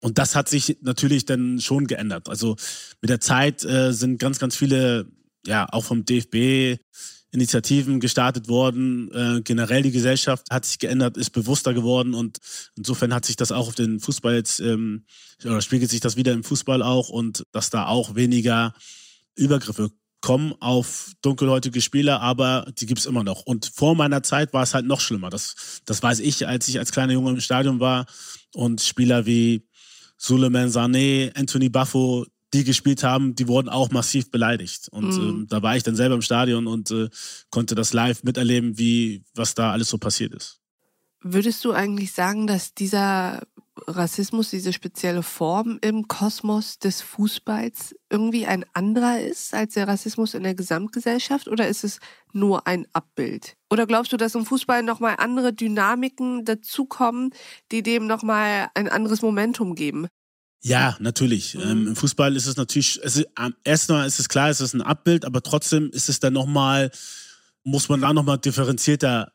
Und 0.00 0.18
das 0.18 0.34
hat 0.34 0.48
sich 0.48 0.78
natürlich 0.82 1.24
dann 1.26 1.60
schon 1.60 1.86
geändert. 1.86 2.28
Also 2.28 2.56
mit 3.00 3.08
der 3.08 3.20
Zeit 3.20 3.64
äh, 3.64 3.92
sind 3.92 4.18
ganz, 4.18 4.38
ganz 4.38 4.56
viele, 4.56 5.06
ja, 5.46 5.66
auch 5.70 5.84
vom 5.84 6.04
DFB 6.04 6.78
Initiativen 7.32 7.98
gestartet 7.98 8.48
worden. 8.48 9.10
Äh, 9.12 9.40
generell 9.42 9.82
die 9.82 9.90
Gesellschaft 9.90 10.50
hat 10.50 10.66
sich 10.66 10.78
geändert, 10.78 11.16
ist 11.16 11.30
bewusster 11.30 11.72
geworden 11.72 12.14
und 12.14 12.38
insofern 12.76 13.14
hat 13.14 13.24
sich 13.24 13.36
das 13.36 13.52
auch 13.52 13.68
auf 13.68 13.74
den 13.74 14.00
Fußball 14.00 14.34
jetzt, 14.34 14.60
ähm, 14.60 15.06
oder 15.42 15.62
spiegelt 15.62 15.90
sich 15.90 16.00
das 16.00 16.16
wieder 16.16 16.32
im 16.32 16.44
Fußball 16.44 16.82
auch 16.82 17.08
und 17.08 17.44
dass 17.52 17.70
da 17.70 17.86
auch 17.86 18.14
weniger 18.14 18.74
Übergriffe 19.34 19.90
kommen 20.20 20.54
auf 20.60 21.12
dunkelhäutige 21.22 21.80
Spieler, 21.80 22.20
aber 22.20 22.70
die 22.78 22.86
gibt's 22.86 23.06
immer 23.06 23.24
noch. 23.24 23.42
Und 23.42 23.70
vor 23.74 23.96
meiner 23.96 24.22
Zeit 24.22 24.52
war 24.52 24.62
es 24.62 24.74
halt 24.74 24.86
noch 24.86 25.00
schlimmer. 25.00 25.30
Das, 25.30 25.82
das 25.84 26.02
weiß 26.02 26.20
ich, 26.20 26.46
als 26.46 26.68
ich 26.68 26.78
als 26.78 26.92
kleiner 26.92 27.14
Junge 27.14 27.30
im 27.30 27.40
Stadion 27.40 27.80
war 27.80 28.06
und 28.54 28.80
Spieler 28.82 29.26
wie 29.26 29.66
Suleiman 30.16 30.68
Sané, 30.68 31.34
Anthony 31.34 31.68
Buffo, 31.68 32.26
die 32.52 32.64
gespielt 32.64 33.02
haben, 33.02 33.34
die 33.34 33.48
wurden 33.48 33.68
auch 33.68 33.90
massiv 33.90 34.30
beleidigt. 34.30 34.88
Und 34.90 35.16
Mhm. 35.16 35.28
ähm, 35.28 35.46
da 35.48 35.62
war 35.62 35.76
ich 35.76 35.82
dann 35.82 35.96
selber 35.96 36.14
im 36.14 36.22
Stadion 36.22 36.66
und 36.66 36.90
äh, 36.90 37.08
konnte 37.50 37.74
das 37.74 37.92
live 37.92 38.22
miterleben, 38.24 38.78
wie 38.78 39.22
was 39.34 39.54
da 39.54 39.72
alles 39.72 39.88
so 39.88 39.98
passiert 39.98 40.34
ist. 40.34 40.58
Würdest 41.24 41.64
du 41.64 41.70
eigentlich 41.72 42.12
sagen, 42.12 42.48
dass 42.48 42.74
dieser 42.74 43.42
Rassismus, 43.86 44.50
diese 44.50 44.72
spezielle 44.72 45.22
Form 45.22 45.78
im 45.80 46.08
Kosmos 46.08 46.78
des 46.78 47.00
Fußballs 47.00 47.94
irgendwie 48.10 48.44
ein 48.44 48.64
anderer 48.74 49.20
ist 49.20 49.54
als 49.54 49.74
der 49.74 49.88
Rassismus 49.88 50.34
in 50.34 50.42
der 50.42 50.54
Gesamtgesellschaft 50.54 51.48
oder 51.48 51.68
ist 51.68 51.84
es 51.84 52.00
nur 52.32 52.66
ein 52.66 52.86
Abbild? 52.92 53.54
Oder 53.70 53.86
glaubst 53.86 54.12
du, 54.12 54.16
dass 54.16 54.34
im 54.34 54.44
Fußball 54.44 54.82
nochmal 54.82 55.14
andere 55.18 55.52
Dynamiken 55.52 56.44
dazukommen, 56.44 57.30
die 57.70 57.82
dem 57.82 58.06
nochmal 58.06 58.68
ein 58.74 58.88
anderes 58.88 59.22
Momentum 59.22 59.74
geben? 59.74 60.08
Ja, 60.62 60.96
natürlich. 61.00 61.54
Mhm. 61.54 61.60
Ähm, 61.62 61.86
Im 61.88 61.96
Fußball 61.96 62.36
ist 62.36 62.46
es 62.46 62.56
natürlich, 62.56 63.00
es 63.02 63.16
ist, 63.16 63.28
am 63.34 63.54
ersten 63.64 63.92
Mal 63.92 64.06
ist 64.06 64.20
es 64.20 64.28
klar, 64.28 64.48
es 64.48 64.60
ist 64.60 64.74
ein 64.74 64.82
Abbild, 64.82 65.24
aber 65.24 65.42
trotzdem 65.42 65.90
ist 65.90 66.08
es 66.08 66.20
dann 66.20 66.32
nochmal, 66.32 66.90
muss 67.64 67.88
man 67.88 68.00
da 68.00 68.12
nochmal 68.12 68.38
differenzierter 68.38 69.32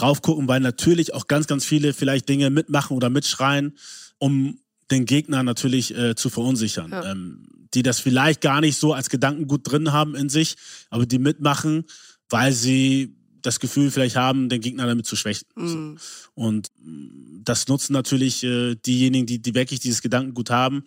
raufgucken, 0.00 0.48
weil 0.48 0.60
natürlich 0.60 1.14
auch 1.14 1.26
ganz, 1.26 1.46
ganz 1.46 1.64
viele 1.64 1.92
vielleicht 1.92 2.28
Dinge 2.28 2.50
mitmachen 2.50 2.96
oder 2.96 3.10
mitschreien, 3.10 3.76
um 4.18 4.58
den 4.90 5.04
Gegner 5.04 5.42
natürlich 5.42 5.96
äh, 5.96 6.14
zu 6.14 6.30
verunsichern. 6.30 6.90
Ja. 6.92 7.10
Ähm, 7.10 7.46
die 7.74 7.82
das 7.82 8.00
vielleicht 8.00 8.40
gar 8.42 8.60
nicht 8.60 8.76
so 8.78 8.92
als 8.92 9.08
Gedankengut 9.08 9.70
drin 9.70 9.92
haben 9.92 10.14
in 10.14 10.28
sich, 10.28 10.56
aber 10.90 11.06
die 11.06 11.18
mitmachen, 11.18 11.84
weil 12.28 12.52
sie 12.52 13.16
das 13.42 13.60
Gefühl 13.60 13.90
vielleicht 13.90 14.16
haben, 14.16 14.48
den 14.48 14.60
Gegner 14.60 14.86
damit 14.86 15.06
zu 15.06 15.16
schwächen. 15.16 15.46
Mhm. 15.56 15.98
Und 16.34 16.68
mm, 16.78 17.42
das 17.44 17.68
nutzen 17.68 17.92
natürlich 17.92 18.44
äh, 18.44 18.74
diejenigen, 18.74 19.26
die, 19.26 19.40
die 19.40 19.54
wirklich 19.54 19.80
dieses 19.80 20.02
Gedankengut 20.02 20.50
haben, 20.50 20.84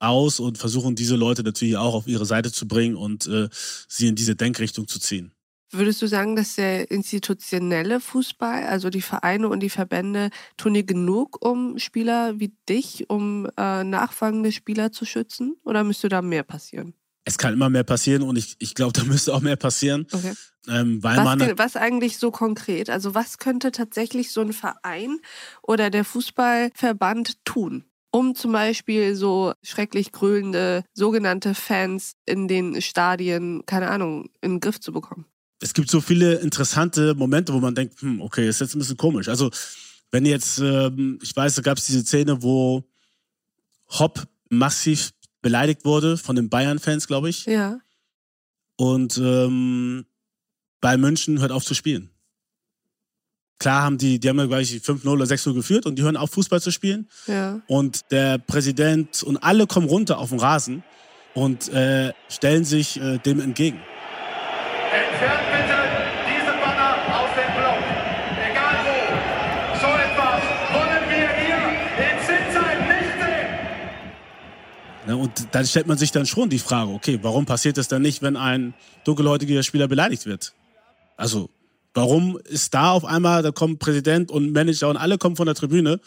aus 0.00 0.40
und 0.40 0.58
versuchen 0.58 0.94
diese 0.94 1.16
Leute 1.16 1.42
natürlich 1.42 1.76
auch 1.76 1.94
auf 1.94 2.06
ihre 2.06 2.26
Seite 2.26 2.50
zu 2.50 2.66
bringen 2.66 2.96
und 2.96 3.26
äh, 3.26 3.48
sie 3.86 4.08
in 4.08 4.16
diese 4.16 4.34
Denkrichtung 4.34 4.88
zu 4.88 4.98
ziehen. 4.98 5.32
Würdest 5.72 6.02
du 6.02 6.08
sagen, 6.08 6.34
dass 6.34 6.56
der 6.56 6.90
institutionelle 6.90 8.00
Fußball, 8.00 8.64
also 8.64 8.90
die 8.90 9.02
Vereine 9.02 9.48
und 9.48 9.60
die 9.60 9.70
Verbände, 9.70 10.30
tun 10.56 10.74
die 10.74 10.84
genug, 10.84 11.44
um 11.44 11.78
Spieler 11.78 12.40
wie 12.40 12.52
dich, 12.68 13.08
um 13.08 13.46
äh, 13.56 13.84
nachfolgende 13.84 14.50
Spieler 14.50 14.90
zu 14.90 15.04
schützen? 15.04 15.54
Oder 15.64 15.84
müsste 15.84 16.08
da 16.08 16.22
mehr 16.22 16.42
passieren? 16.42 16.94
Es 17.24 17.38
kann 17.38 17.52
immer 17.52 17.68
mehr 17.68 17.84
passieren 17.84 18.22
und 18.22 18.36
ich, 18.36 18.56
ich 18.58 18.74
glaube, 18.74 18.92
da 18.98 19.04
müsste 19.04 19.34
auch 19.34 19.40
mehr 19.40 19.56
passieren, 19.56 20.06
Okay. 20.12 20.32
ähm, 20.68 21.02
weil 21.02 21.16
Was, 21.18 21.24
man 21.24 21.58
was 21.58 21.76
eigentlich 21.76 22.18
so 22.18 22.30
konkret? 22.30 22.90
Also 22.90 23.14
was 23.14 23.38
könnte 23.38 23.72
tatsächlich 23.72 24.32
so 24.32 24.40
ein 24.40 24.52
Verein 24.52 25.18
oder 25.62 25.90
der 25.90 26.04
Fußballverband 26.04 27.44
tun? 27.44 27.84
Um 28.12 28.34
zum 28.34 28.50
Beispiel 28.50 29.14
so 29.14 29.52
schrecklich 29.62 30.10
grölende 30.10 30.82
sogenannte 30.94 31.54
Fans 31.54 32.14
in 32.26 32.48
den 32.48 32.82
Stadien, 32.82 33.62
keine 33.66 33.88
Ahnung, 33.88 34.30
in 34.40 34.54
den 34.54 34.60
Griff 34.60 34.80
zu 34.80 34.92
bekommen. 34.92 35.26
es 35.60 35.74
gibt 35.74 35.90
so 35.90 36.00
viele 36.00 36.34
interessante 36.36 37.14
Momente, 37.14 37.52
wo 37.52 37.60
man 37.60 37.74
denkt, 37.74 38.00
hm, 38.00 38.20
okay, 38.20 38.48
ist 38.48 38.60
jetzt 38.60 38.74
ein 38.74 38.80
bisschen 38.80 38.96
komisch. 38.96 39.28
Also 39.28 39.50
wenn 40.10 40.26
jetzt, 40.26 40.58
ähm, 40.58 41.20
ich 41.22 41.36
weiß, 41.36 41.54
da 41.54 41.62
gab 41.62 41.78
es 41.78 41.86
diese 41.86 42.02
Szene, 42.04 42.42
wo 42.42 42.82
Hopp 43.90 44.24
massiv 44.48 45.10
beleidigt 45.42 45.84
wurde 45.84 46.16
von 46.16 46.36
den 46.36 46.48
Bayern-Fans, 46.48 47.06
glaube 47.06 47.28
ich. 47.28 47.46
Ja. 47.46 47.78
Und 48.76 49.18
ähm, 49.18 50.06
bei 50.80 50.96
München 50.96 51.40
hört 51.40 51.52
auf 51.52 51.64
zu 51.64 51.74
spielen. 51.74 52.10
Klar 53.60 53.82
haben 53.82 53.98
die, 53.98 54.18
die 54.18 54.28
haben 54.28 54.38
ja 54.38 54.46
gleich 54.46 54.70
5-0 54.72 55.06
oder 55.06 55.26
6-0 55.26 55.52
geführt 55.52 55.84
und 55.84 55.96
die 55.96 56.02
hören 56.02 56.16
auf, 56.16 56.30
Fußball 56.30 56.62
zu 56.62 56.70
spielen. 56.70 57.10
Ja. 57.26 57.60
Und 57.66 58.10
der 58.10 58.38
Präsident 58.38 59.22
und 59.22 59.36
alle 59.36 59.66
kommen 59.66 59.86
runter 59.86 60.16
auf 60.18 60.30
den 60.30 60.40
Rasen 60.40 60.82
und 61.34 61.68
äh, 61.68 62.14
stellen 62.30 62.64
sich 62.64 62.98
äh, 62.98 63.18
dem 63.18 63.38
entgegen. 63.38 63.78
Entfernt 64.92 65.42
bitte 65.52 65.78
diese 66.26 66.52
Banner 66.56 66.96
aus 67.20 67.30
dem 67.36 67.52
Block. 67.54 67.80
Egal 68.50 68.76
wo. 68.86 69.78
So 69.78 69.86
etwas 69.86 70.42
wollen 70.72 71.04
wir 71.10 71.28
hier 71.36 71.62
in 72.08 72.16
Zinsheim 72.26 72.80
nicht 72.88 73.12
sehen. 73.20 73.48
Ne, 74.99 74.99
und 75.16 75.48
dann 75.52 75.66
stellt 75.66 75.86
man 75.86 75.98
sich 75.98 76.12
dann 76.12 76.26
schon 76.26 76.50
die 76.50 76.58
Frage, 76.58 76.90
okay, 76.90 77.18
warum 77.22 77.46
passiert 77.46 77.76
das 77.76 77.88
dann 77.88 78.02
nicht, 78.02 78.22
wenn 78.22 78.36
ein 78.36 78.74
dunkelhäutiger 79.04 79.62
Spieler 79.62 79.88
beleidigt 79.88 80.26
wird? 80.26 80.52
Also, 81.16 81.50
warum 81.94 82.38
ist 82.44 82.74
da 82.74 82.92
auf 82.92 83.04
einmal, 83.04 83.42
da 83.42 83.50
kommt 83.50 83.78
Präsident 83.78 84.30
und 84.30 84.52
Manager 84.52 84.88
und 84.88 84.96
alle 84.96 85.18
kommen 85.18 85.36
von 85.36 85.46
der 85.46 85.54
Tribüne 85.54 86.00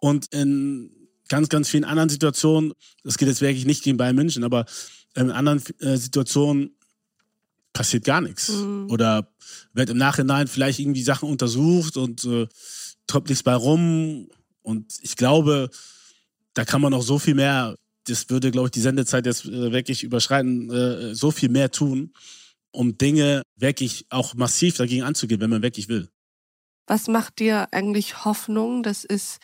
und 0.00 0.32
in 0.32 0.90
ganz, 1.28 1.48
ganz 1.48 1.68
vielen 1.68 1.84
anderen 1.84 2.08
Situationen, 2.08 2.72
das 3.04 3.16
geht 3.16 3.28
jetzt 3.28 3.40
wirklich 3.40 3.64
nicht 3.64 3.82
gegen 3.82 3.96
Bayern 3.96 4.16
München, 4.16 4.44
aber 4.44 4.66
in 5.14 5.30
anderen 5.30 5.62
äh, 5.80 5.96
Situationen 5.96 6.76
passiert 7.72 8.04
gar 8.04 8.20
nichts. 8.20 8.50
Mhm. 8.50 8.88
Oder 8.90 9.28
wird 9.72 9.90
im 9.90 9.96
Nachhinein 9.98 10.48
vielleicht 10.48 10.78
irgendwie 10.78 11.02
Sachen 11.02 11.28
untersucht 11.28 11.96
und 11.96 12.24
äh, 12.24 12.46
tropft 13.06 13.28
nichts 13.28 13.42
bei 13.42 13.54
rum. 13.54 14.28
Und 14.62 14.94
ich 15.00 15.16
glaube, 15.16 15.70
da 16.54 16.64
kann 16.64 16.80
man 16.80 16.92
noch 16.92 17.02
so 17.02 17.18
viel 17.18 17.34
mehr, 17.34 17.76
das 18.06 18.30
würde, 18.30 18.50
glaube 18.50 18.68
ich, 18.68 18.72
die 18.72 18.80
Sendezeit 18.80 19.26
jetzt 19.26 19.44
äh, 19.44 19.72
wirklich 19.72 20.02
überschreiten, 20.02 20.70
äh, 20.70 21.14
so 21.14 21.30
viel 21.30 21.48
mehr 21.48 21.70
tun, 21.70 22.12
um 22.70 22.98
Dinge 22.98 23.42
wirklich 23.56 24.06
auch 24.10 24.34
massiv 24.34 24.76
dagegen 24.76 25.02
anzugehen, 25.02 25.40
wenn 25.40 25.50
man 25.50 25.62
wirklich 25.62 25.88
will. 25.88 26.08
Was 26.86 27.08
macht 27.08 27.38
dir 27.38 27.68
eigentlich 27.72 28.24
Hoffnung? 28.24 28.82
Das 28.82 29.04
ist 29.04 29.38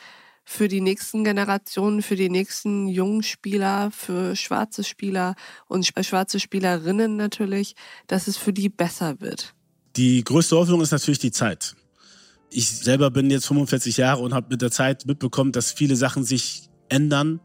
für 0.45 0.67
die 0.67 0.81
nächsten 0.81 1.25
Generationen, 1.25 2.01
für 2.01 2.17
die 2.17 2.31
nächsten 2.31 2.89
jungen 2.89 3.23
Spieler, 3.23 3.91
für 3.91 4.35
schwarze 4.35 4.83
Spieler 4.83 5.35
und 5.67 5.87
schwarze 5.87 6.41
Spielerinnen 6.41 7.17
natürlich, 7.17 7.75
dass 8.07 8.29
es 8.29 8.39
für 8.39 8.55
die 8.55 8.71
besser 8.71 9.21
wird? 9.21 9.55
Die 9.97 10.25
größte 10.25 10.57
Hoffnung 10.57 10.81
ist 10.81 10.91
natürlich 10.91 11.19
die 11.19 11.33
Zeit. 11.33 11.77
Ich 12.51 12.71
selber 12.71 13.11
bin 13.11 13.31
jetzt 13.31 13.47
45 13.47 13.99
Jahre 13.99 14.23
und 14.23 14.33
habe 14.33 14.47
mit 14.49 14.63
der 14.63 14.71
Zeit 14.71 15.05
mitbekommen, 15.05 15.53
dass 15.53 15.71
viele 15.71 15.97
Sachen 15.97 16.25
sich 16.25 16.71
ändern 16.89 17.41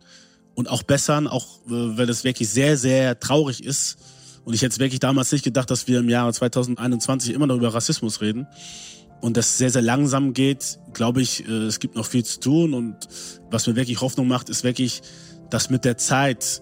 und 0.55 0.69
auch 0.69 0.83
bessern, 0.83 1.27
auch 1.27 1.59
äh, 1.67 1.97
wenn 1.97 2.09
es 2.09 2.23
wirklich 2.23 2.49
sehr, 2.49 2.77
sehr 2.77 3.19
traurig 3.19 3.63
ist. 3.63 3.97
Und 4.45 4.53
ich 4.53 4.61
hätte 4.61 4.77
wirklich 4.79 4.99
damals 4.99 5.31
nicht 5.31 5.43
gedacht, 5.43 5.71
dass 5.71 5.87
wir 5.87 5.99
im 5.99 6.09
Jahre 6.09 6.33
2021 6.33 7.33
immer 7.33 7.47
noch 7.47 7.55
über 7.55 7.73
Rassismus 7.73 8.21
reden 8.21 8.47
und 9.23 9.37
das 9.37 9.57
sehr, 9.57 9.69
sehr 9.69 9.81
langsam 9.81 10.33
geht, 10.33 10.79
glaube 10.91 11.21
ich, 11.21 11.47
äh, 11.47 11.51
es 11.51 11.79
gibt 11.79 11.95
noch 11.95 12.05
viel 12.05 12.25
zu 12.25 12.41
tun. 12.41 12.73
Und 12.73 13.07
was 13.49 13.67
mir 13.67 13.77
wirklich 13.77 14.01
Hoffnung 14.01 14.27
macht, 14.27 14.49
ist 14.49 14.65
wirklich, 14.65 15.01
dass 15.49 15.69
mit 15.69 15.85
der 15.85 15.97
Zeit 15.97 16.61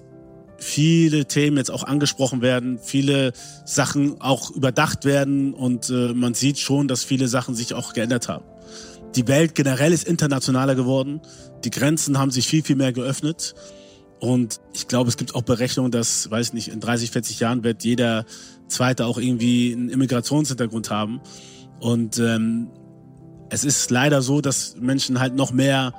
viele 0.59 1.25
Themen 1.25 1.57
jetzt 1.57 1.71
auch 1.71 1.83
angesprochen 1.83 2.43
werden, 2.43 2.77
viele 2.77 3.33
Sachen 3.65 4.21
auch 4.21 4.51
überdacht 4.51 5.05
werden 5.05 5.55
und 5.55 5.89
äh, 5.89 6.13
man 6.13 6.35
sieht 6.35 6.59
schon, 6.59 6.87
dass 6.87 7.03
viele 7.03 7.27
Sachen 7.27 7.55
sich 7.55 7.73
auch 7.73 7.93
geändert 7.93 8.29
haben. 8.29 8.45
Die 9.15 9.27
Welt 9.27 9.55
generell 9.55 9.91
ist 9.91 10.07
internationaler 10.07 10.75
geworden, 10.75 11.19
die 11.63 11.71
Grenzen 11.71 12.19
haben 12.19 12.29
sich 12.29 12.47
viel, 12.47 12.63
viel 12.63 12.75
mehr 12.75 12.93
geöffnet 12.93 13.55
und 14.21 14.61
ich 14.71 14.87
glaube, 14.87 15.09
es 15.09 15.17
gibt 15.17 15.33
auch 15.33 15.41
Berechnungen, 15.41 15.91
dass, 15.91 16.29
weiß 16.29 16.49
ich 16.49 16.53
nicht, 16.53 16.67
in 16.67 16.79
30, 16.79 17.09
40 17.09 17.39
Jahren 17.39 17.63
wird 17.63 17.83
jeder 17.83 18.25
Zweite 18.67 19.07
auch 19.07 19.17
irgendwie 19.17 19.73
einen 19.73 19.89
Immigrationshintergrund 19.89 20.91
haben. 20.91 21.21
Und 21.79 22.19
ähm, 22.19 22.67
es 23.49 23.63
ist 23.63 23.89
leider 23.89 24.21
so, 24.21 24.39
dass 24.39 24.75
Menschen 24.79 25.19
halt 25.19 25.35
noch 25.35 25.51
mehr 25.51 25.95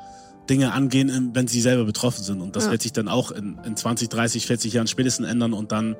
Dinge 0.48 0.72
angehen, 0.72 1.30
wenn 1.34 1.48
sie 1.48 1.60
selber 1.60 1.84
betroffen 1.84 2.22
sind. 2.22 2.40
Und 2.40 2.54
das 2.54 2.66
ja. 2.66 2.70
wird 2.70 2.82
sich 2.82 2.92
dann 2.92 3.08
auch 3.08 3.32
in, 3.32 3.58
in 3.64 3.76
20, 3.76 4.08
30, 4.08 4.46
40 4.46 4.72
Jahren 4.72 4.86
spätestens 4.86 5.26
ändern 5.26 5.52
und 5.52 5.72
dann 5.72 5.96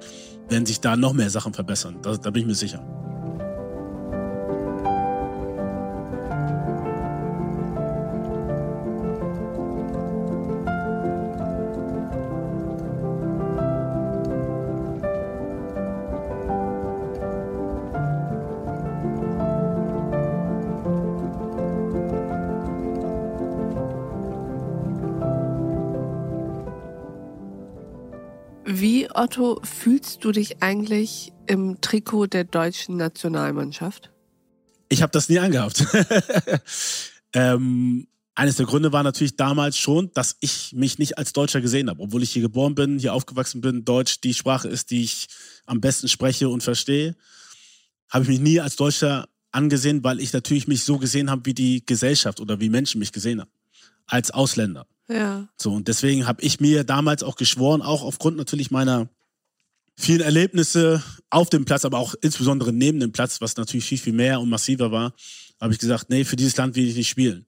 werden 0.49 0.65
sich 0.65 0.79
da 0.79 0.97
noch 0.97 1.15
mehr 1.15 1.29
Sachen 1.29 1.55
verbessern. 1.55 1.99
Da, 2.03 2.17
da 2.17 2.31
bin 2.31 2.43
ich 2.43 2.47
mir 2.47 2.55
sicher. 2.55 2.87
Otto, 29.17 29.61
fühlst 29.63 30.25
du 30.25 30.33
dich 30.33 30.63
eigentlich 30.63 31.33
im 31.47 31.81
Trikot 31.81 32.27
der 32.27 32.45
deutschen 32.45 32.97
Nationalmannschaft? 32.97 34.11
Ich 34.89 35.03
habe 35.03 35.13
das 35.13 35.29
nie 35.29 35.39
angehabt. 35.39 35.87
ähm, 37.33 38.07
eines 38.35 38.57
der 38.57 38.67
Gründe 38.67 38.93
war 38.93 39.03
natürlich 39.03 39.37
damals 39.37 39.77
schon, 39.77 40.11
dass 40.15 40.37
ich 40.41 40.73
mich 40.75 40.99
nicht 40.99 41.19
als 41.19 41.33
Deutscher 41.33 41.61
gesehen 41.61 41.91
habe, 41.91 42.03
obwohl 42.03 42.23
ich 42.23 42.31
hier 42.31 42.43
geboren 42.43 42.75
bin, 42.75 42.99
hier 42.99 43.13
aufgewachsen 43.15 43.61
bin, 43.61 43.85
Deutsch 43.85 44.21
die 44.21 44.35
Sprache 44.35 44.69
ist, 44.69 44.91
die 44.91 45.03
ich 45.03 45.29
am 45.67 45.81
besten 45.81 46.09
spreche 46.09 46.49
und 46.49 46.63
verstehe, 46.63 47.15
habe 48.09 48.25
ich 48.25 48.29
mich 48.29 48.41
nie 48.41 48.61
als 48.61 48.77
Deutscher 48.77 49.29
angesehen, 49.51 50.03
weil 50.03 50.21
ich 50.21 50.33
natürlich 50.33 50.67
mich 50.67 50.85
so 50.85 50.99
gesehen 50.99 51.31
habe, 51.31 51.45
wie 51.45 51.55
die 51.55 51.85
Gesellschaft 51.85 52.41
oder 52.41 52.61
wie 52.61 52.71
Menschen 52.71 52.99
mich 52.99 53.13
gesehen 53.13 53.41
haben, 53.41 53.51
als 54.07 54.31
Ausländer. 54.31 54.87
Ja. 55.09 55.49
So, 55.57 55.73
und 55.73 55.89
deswegen 55.89 56.27
habe 56.27 56.43
ich 56.43 56.61
mir 56.61 56.85
damals 56.85 57.23
auch 57.23 57.37
geschworen, 57.37 57.83
auch 57.83 58.03
aufgrund 58.03 58.37
natürlich 58.37 58.71
meiner 58.71 59.09
vielen 59.97 60.21
Erlebnisse 60.21 61.03
auf 61.31 61.51
dem 61.51 61.65
Platz, 61.65 61.85
aber 61.85 61.99
auch 61.99 62.15
insbesondere 62.21 62.73
neben 62.73 63.01
dem 63.01 63.13
Platz, 63.13 63.41
was 63.41 63.57
natürlich 63.57 63.85
viel, 63.85 63.99
viel 63.99 64.13
mehr 64.13 64.41
und 64.41 64.49
massiver 64.49 64.91
war, 64.91 65.15
habe 65.61 65.73
ich 65.73 65.79
gesagt, 65.79 66.11
nee, 66.11 66.25
für 66.25 66.37
dieses 66.37 66.57
Land 66.57 66.77
will 66.77 66.89
ich 66.89 66.97
nicht 66.97 67.09
spielen. 67.09 67.47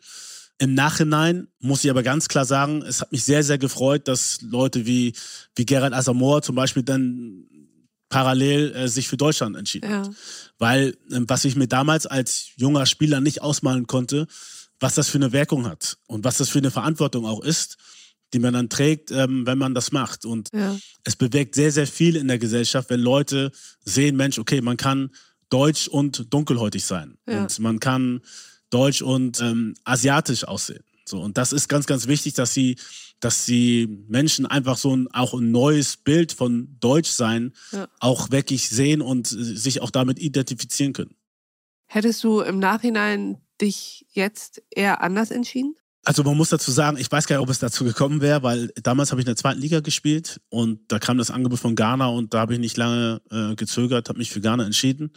Im 0.58 0.74
Nachhinein 0.74 1.48
muss 1.58 1.82
ich 1.84 1.90
aber 1.90 2.04
ganz 2.04 2.28
klar 2.28 2.44
sagen, 2.44 2.82
es 2.82 3.00
hat 3.00 3.10
mich 3.10 3.24
sehr, 3.24 3.42
sehr 3.42 3.58
gefreut, 3.58 4.06
dass 4.06 4.40
Leute 4.40 4.86
wie, 4.86 5.14
wie 5.56 5.66
Gerald 5.66 5.92
Asamoah 5.92 6.42
zum 6.42 6.54
Beispiel 6.54 6.84
dann 6.84 7.48
parallel 8.08 8.72
äh, 8.76 8.88
sich 8.88 9.08
für 9.08 9.16
Deutschland 9.16 9.56
entschieden 9.56 9.90
ja. 9.90 9.98
hat. 10.02 10.10
Weil, 10.58 10.90
äh, 11.10 11.20
was 11.26 11.44
ich 11.44 11.56
mir 11.56 11.66
damals 11.66 12.06
als 12.06 12.50
junger 12.56 12.86
Spieler 12.86 13.20
nicht 13.20 13.42
ausmalen 13.42 13.88
konnte, 13.88 14.28
was 14.80 14.94
das 14.94 15.08
für 15.08 15.18
eine 15.18 15.32
Wirkung 15.32 15.66
hat 15.66 15.98
und 16.06 16.24
was 16.24 16.38
das 16.38 16.48
für 16.50 16.58
eine 16.58 16.70
Verantwortung 16.70 17.26
auch 17.26 17.42
ist, 17.42 17.76
die 18.32 18.38
man 18.38 18.54
dann 18.54 18.68
trägt, 18.68 19.10
ähm, 19.10 19.46
wenn 19.46 19.58
man 19.58 19.74
das 19.74 19.92
macht. 19.92 20.24
Und 20.24 20.48
ja. 20.52 20.76
es 21.04 21.16
bewegt 21.16 21.54
sehr, 21.54 21.70
sehr 21.70 21.86
viel 21.86 22.16
in 22.16 22.28
der 22.28 22.38
Gesellschaft, 22.38 22.90
wenn 22.90 23.00
Leute 23.00 23.52
sehen, 23.84 24.16
Mensch, 24.16 24.38
okay, 24.38 24.60
man 24.60 24.76
kann 24.76 25.10
deutsch 25.50 25.88
und 25.88 26.32
dunkelhäutig 26.32 26.84
sein 26.84 27.16
ja. 27.28 27.42
und 27.42 27.58
man 27.60 27.78
kann 27.78 28.22
deutsch 28.70 29.02
und 29.02 29.40
ähm, 29.40 29.74
asiatisch 29.84 30.44
aussehen. 30.44 30.82
So, 31.06 31.20
und 31.20 31.38
das 31.38 31.52
ist 31.52 31.68
ganz, 31.68 31.86
ganz 31.86 32.08
wichtig, 32.08 32.34
dass 32.34 32.54
sie, 32.54 32.76
dass 33.20 33.44
die 33.44 34.04
Menschen 34.08 34.46
einfach 34.46 34.76
so 34.76 34.96
ein, 34.96 35.06
auch 35.12 35.34
ein 35.34 35.50
neues 35.50 35.96
Bild 35.96 36.32
von 36.32 36.76
Deutschsein 36.80 37.52
ja. 37.72 37.88
auch 38.00 38.30
wirklich 38.30 38.68
sehen 38.68 39.00
und 39.00 39.26
sich 39.28 39.80
auch 39.82 39.90
damit 39.90 40.18
identifizieren 40.18 40.92
können. 40.92 41.14
Hättest 41.86 42.24
du 42.24 42.40
im 42.40 42.58
Nachhinein 42.58 43.43
dich 43.60 44.06
jetzt 44.10 44.62
eher 44.70 45.02
anders 45.02 45.30
entschieden? 45.30 45.74
Also 46.04 46.22
man 46.22 46.36
muss 46.36 46.50
dazu 46.50 46.70
sagen, 46.70 46.98
ich 46.98 47.10
weiß 47.10 47.26
gar 47.26 47.36
nicht, 47.36 47.42
ob 47.42 47.48
es 47.48 47.58
dazu 47.58 47.84
gekommen 47.84 48.20
wäre, 48.20 48.42
weil 48.42 48.70
damals 48.82 49.10
habe 49.10 49.22
ich 49.22 49.26
in 49.26 49.30
der 49.30 49.36
zweiten 49.36 49.60
Liga 49.60 49.80
gespielt 49.80 50.40
und 50.50 50.80
da 50.88 50.98
kam 50.98 51.16
das 51.16 51.30
Angebot 51.30 51.60
von 51.60 51.76
Ghana 51.76 52.08
und 52.08 52.34
da 52.34 52.40
habe 52.40 52.52
ich 52.52 52.60
nicht 52.60 52.76
lange 52.76 53.22
äh, 53.30 53.54
gezögert, 53.54 54.10
habe 54.10 54.18
mich 54.18 54.30
für 54.30 54.42
Ghana 54.42 54.66
entschieden. 54.66 55.12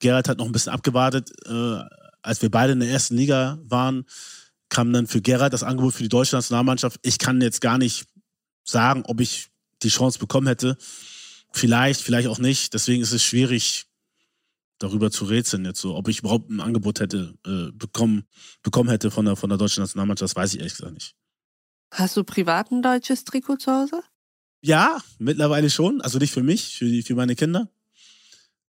Gerald 0.00 0.28
hat 0.28 0.38
noch 0.38 0.46
ein 0.46 0.52
bisschen 0.52 0.72
abgewartet. 0.72 1.30
Äh, 1.46 1.80
als 2.20 2.42
wir 2.42 2.50
beide 2.50 2.74
in 2.74 2.80
der 2.80 2.90
ersten 2.90 3.16
Liga 3.16 3.58
waren, 3.64 4.04
kam 4.68 4.92
dann 4.92 5.06
für 5.06 5.22
Gerald 5.22 5.54
das 5.54 5.62
Angebot 5.62 5.94
für 5.94 6.02
die 6.02 6.10
deutsche 6.10 6.36
Nationalmannschaft. 6.36 7.00
Ich 7.02 7.18
kann 7.18 7.40
jetzt 7.40 7.62
gar 7.62 7.78
nicht 7.78 8.06
sagen, 8.64 9.04
ob 9.06 9.20
ich 9.20 9.48
die 9.82 9.88
Chance 9.88 10.18
bekommen 10.18 10.46
hätte. 10.46 10.76
Vielleicht, 11.52 12.02
vielleicht 12.02 12.28
auch 12.28 12.38
nicht. 12.38 12.74
Deswegen 12.74 13.02
ist 13.02 13.12
es 13.12 13.22
schwierig, 13.22 13.86
darüber 14.78 15.10
zu 15.10 15.24
rätseln 15.24 15.64
jetzt 15.64 15.80
so, 15.80 15.96
ob 15.96 16.08
ich 16.08 16.20
überhaupt 16.20 16.50
ein 16.50 16.60
Angebot 16.60 17.00
hätte 17.00 17.34
äh, 17.46 17.70
bekommen, 17.72 18.24
bekommen 18.62 18.88
hätte 18.88 19.10
von 19.10 19.24
der, 19.24 19.36
von 19.36 19.48
der 19.48 19.58
deutschen 19.58 19.82
Nationalmannschaft, 19.82 20.30
das 20.30 20.36
weiß 20.36 20.54
ich 20.54 20.60
ehrlich 20.60 20.76
gesagt 20.76 20.94
nicht. 20.94 21.14
Hast 21.92 22.16
du 22.16 22.24
privat 22.24 22.70
ein 22.70 22.82
deutsches 22.82 23.24
Trikot 23.24 23.56
zu 23.56 23.72
Hause? 23.72 24.02
Ja, 24.60 24.98
mittlerweile 25.18 25.70
schon. 25.70 26.00
Also 26.00 26.18
nicht 26.18 26.32
für 26.32 26.42
mich, 26.42 26.76
für, 26.76 26.84
die, 26.84 27.02
für 27.02 27.14
meine 27.14 27.34
Kinder. 27.34 27.70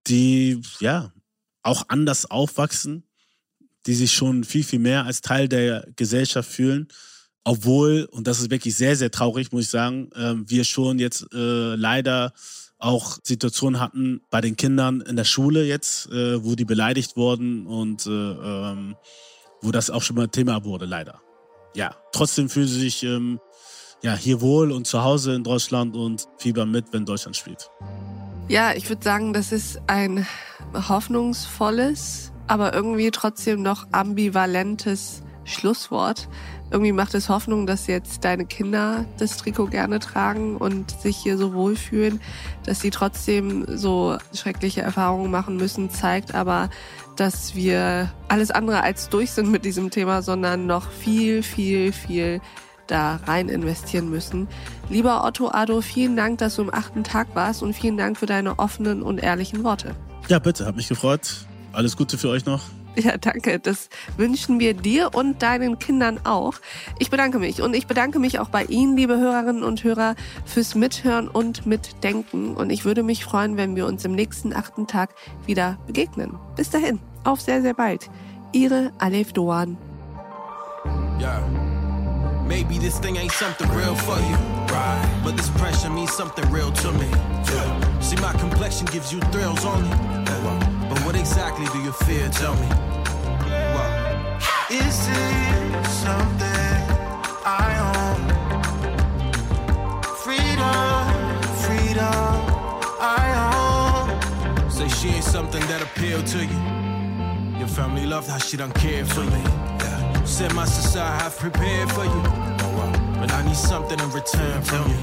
Die, 0.07 0.61
ja, 0.79 1.11
auch 1.63 1.85
anders 1.89 2.29
aufwachsen, 2.29 3.03
die 3.85 3.93
sich 3.93 4.13
schon 4.13 4.43
viel, 4.43 4.63
viel 4.63 4.79
mehr 4.79 5.05
als 5.05 5.21
Teil 5.21 5.49
der 5.49 5.87
Gesellschaft 5.95 6.49
fühlen. 6.49 6.87
Obwohl, 7.43 8.07
und 8.11 8.27
das 8.27 8.39
ist 8.39 8.51
wirklich 8.51 8.75
sehr, 8.75 8.95
sehr 8.95 9.11
traurig, 9.11 9.51
muss 9.51 9.63
ich 9.63 9.69
sagen, 9.69 10.11
äh, 10.13 10.35
wir 10.45 10.63
schon 10.63 10.99
jetzt 10.99 11.25
äh, 11.33 11.75
leider 11.75 12.33
auch 12.79 13.17
Situationen 13.23 13.79
hatten 13.79 14.21
bei 14.29 14.41
den 14.41 14.55
Kindern 14.55 15.01
in 15.01 15.15
der 15.15 15.25
Schule 15.25 15.65
jetzt, 15.65 16.09
äh, 16.11 16.43
wo 16.43 16.55
die 16.55 16.65
beleidigt 16.65 17.17
wurden 17.17 17.67
und 17.67 18.07
äh, 18.07 18.09
ähm, 18.09 18.95
wo 19.61 19.71
das 19.71 19.89
auch 19.89 20.01
schon 20.01 20.15
mal 20.15 20.29
Thema 20.29 20.63
wurde, 20.63 20.85
leider. 20.85 21.21
Ja, 21.75 21.95
trotzdem 22.11 22.49
fühlen 22.49 22.67
sie 22.67 22.79
sich 22.79 23.03
ähm, 23.03 23.39
ja, 24.01 24.15
hier 24.15 24.41
wohl 24.41 24.71
und 24.71 24.87
zu 24.87 25.03
Hause 25.03 25.35
in 25.35 25.43
Deutschland 25.43 25.95
und 25.95 26.27
fiebern 26.37 26.71
mit, 26.71 26.93
wenn 26.93 27.05
Deutschland 27.05 27.35
spielt. 27.35 27.69
Ja, 28.47 28.73
ich 28.73 28.89
würde 28.89 29.03
sagen, 29.03 29.33
das 29.33 29.51
ist 29.51 29.79
ein 29.87 30.25
hoffnungsvolles, 30.73 32.31
aber 32.47 32.73
irgendwie 32.73 33.11
trotzdem 33.11 33.61
noch 33.61 33.87
ambivalentes 33.91 35.21
Schlusswort 35.49 36.27
irgendwie 36.71 36.91
macht 36.91 37.15
es 37.15 37.29
Hoffnung, 37.29 37.65
dass 37.65 37.88
jetzt 37.88 38.23
deine 38.23 38.45
Kinder 38.45 39.05
das 39.17 39.38
Trikot 39.38 39.67
gerne 39.67 39.99
tragen 39.99 40.57
und 40.57 40.91
sich 40.91 41.17
hier 41.17 41.38
so 41.38 41.53
wohlfühlen, 41.53 42.21
dass 42.65 42.79
sie 42.79 42.91
trotzdem 42.91 43.65
so 43.67 44.17
schreckliche 44.33 44.81
Erfahrungen 44.81 45.31
machen 45.31 45.57
müssen, 45.57 45.89
zeigt 45.89 46.35
aber, 46.35 46.69
dass 47.15 47.55
wir 47.55 48.12
alles 48.27 48.51
andere 48.51 48.83
als 48.83 49.09
durch 49.09 49.31
sind 49.31 49.49
mit 49.49 49.65
diesem 49.65 49.89
Thema, 49.89 50.21
sondern 50.21 50.67
noch 50.67 50.91
viel, 50.91 51.43
viel, 51.43 51.91
viel 51.91 52.39
da 52.88 53.19
rein 53.25 53.49
investieren 53.49 54.09
müssen. 54.09 54.47
Lieber 54.89 55.23
Otto 55.23 55.49
Ado, 55.49 55.81
vielen 55.81 56.15
Dank, 56.15 56.39
dass 56.39 56.55
du 56.55 56.63
im 56.63 56.73
achten 56.73 57.03
Tag 57.03 57.35
warst 57.35 57.62
und 57.62 57.73
vielen 57.73 57.97
Dank 57.97 58.17
für 58.17 58.25
deine 58.25 58.57
offenen 58.57 59.01
und 59.01 59.19
ehrlichen 59.19 59.63
Worte. 59.63 59.95
Ja, 60.27 60.39
bitte, 60.39 60.65
hat 60.65 60.75
mich 60.75 60.88
gefreut. 60.88 61.45
Alles 61.71 61.97
Gute 61.97 62.17
für 62.17 62.29
euch 62.29 62.45
noch. 62.45 62.62
Ja, 62.95 63.17
danke. 63.17 63.60
Das 63.60 63.89
wünschen 64.17 64.60
wir 64.60 64.73
dir 64.73 65.13
und 65.13 65.41
deinen 65.41 65.80
Kindern 65.80 66.19
auch. 66.25 66.56
Ich 66.97 67.10
bedanke 67.10 67.39
mich 67.39 67.62
und 67.62 67.73
ich 67.73 67.88
bedanke 67.88 68.19
mich 68.19 68.39
auch 68.39 68.49
bei 68.49 68.63
Ihnen, 68.65 68.97
liebe 68.97 69.17
Hörerinnen 69.17 69.63
und 69.63 69.84
Hörer, 69.84 70.15
fürs 70.45 70.75
Mithören 70.75 71.28
und 71.28 71.65
Mitdenken. 71.65 72.56
Und 72.56 72.71
ich 72.71 72.86
würde 72.86 73.04
mich 73.04 73.23
freuen, 73.23 73.58
wenn 73.58 73.75
wir 73.75 73.86
uns 73.86 74.04
im 74.06 74.13
nächsten 74.13 74.54
achten 74.54 74.88
Tag 74.88 75.12
wieder 75.45 75.78
begegnen. 75.88 76.38
Bis 76.56 76.69
dahin, 76.69 76.99
auf 77.23 77.41
sehr, 77.41 77.62
sehr 77.62 77.73
bald. 77.73 78.10
Ihre 78.52 78.91
Alef 78.97 79.34
Doan. 79.34 79.78
Ja. 81.19 81.41
Maybe 82.47 82.80
this 82.80 82.99
thing 82.99 83.15
ain't 83.15 83.32
something 83.32 83.69
real 83.69 83.93
for 83.93 84.17
you. 84.17 84.36
Right. 84.73 85.21
But 85.23 85.38
this 85.38 85.49
pressure 85.52 85.91
means 85.91 86.12
something 86.12 86.49
real 86.52 86.71
to 86.71 86.91
me. 86.93 87.06
Yeah. 87.06 87.99
See, 87.99 88.15
my 88.15 88.34
complexion 88.39 88.88
gives 88.88 89.12
you 89.13 89.19
thrills 89.32 89.63
only. 89.65 90.38
Exactly 91.19 91.65
do 91.73 91.79
you 91.79 91.91
fear? 91.91 92.29
Tell 92.29 92.55
me. 92.55 92.67
Is 94.71 95.08
it 95.10 95.86
something 96.05 96.77
I 97.45 97.69
own? 97.91 98.19
Freedom, 100.23 101.03
freedom, 101.65 102.32
I 103.01 103.23
own. 103.51 104.71
Say 104.71 104.88
she 104.88 105.08
ain't 105.10 105.23
something 105.23 105.62
that 105.67 105.82
appeal 105.82 106.23
to 106.23 106.39
you. 106.45 106.60
Your 107.60 107.67
family 107.67 108.05
loved 108.05 108.29
how 108.29 108.38
she 108.38 108.55
done 108.55 108.71
cared 108.71 109.08
for. 109.08 109.23
Yeah. 109.23 110.23
Said 110.23 110.53
my 110.53 110.65
society 110.65 111.23
have 111.23 111.38
prepared 111.38 111.91
for 111.91 112.05
you. 112.05 112.21
Oh, 112.63 112.91
but 113.19 113.32
I 113.34 113.43
need 113.45 113.58
something 113.58 113.99
in 113.99 114.10
return 114.12 114.62
from 114.62 114.89
you. 114.89 115.01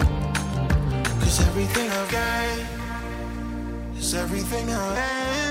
Cause 1.20 1.40
everything 1.40 1.90
I've 1.90 2.10
gained 2.10 2.68
is 3.98 4.14
everything 4.14 4.70
I 4.70 4.96
am. 4.98 5.45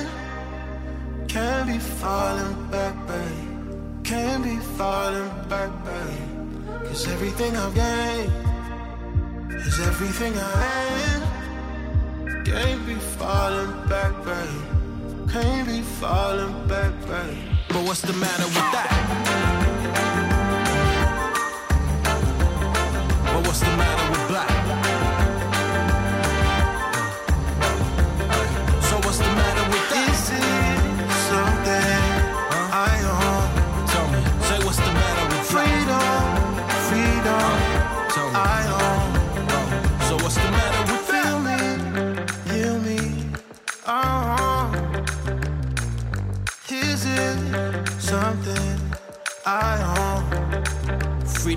Can't 1.35 1.67
be 1.67 1.79
falling 1.79 2.71
back, 2.71 2.95
babe. 3.07 4.05
Can't 4.05 4.41
be 4.41 4.55
falling 4.77 5.29
back, 5.49 5.69
babe. 5.83 6.87
Cause 6.87 7.09
everything 7.09 7.57
I've 7.57 7.75
gained 7.75 8.31
is 9.53 9.77
everything 9.81 10.33
I 10.37 10.63
am. 11.09 12.45
Can't 12.45 12.85
be 12.85 12.95
falling 13.19 13.73
back, 13.89 14.13
babe. 14.23 15.29
Can't 15.29 15.67
be 15.67 15.81
falling 15.81 16.55
back, 16.69 16.93
babe. 17.01 17.37
But 17.67 17.83
what's 17.83 17.99
the 17.99 18.13
matter 18.13 18.45
with 18.45 18.71
that? 18.71 19.54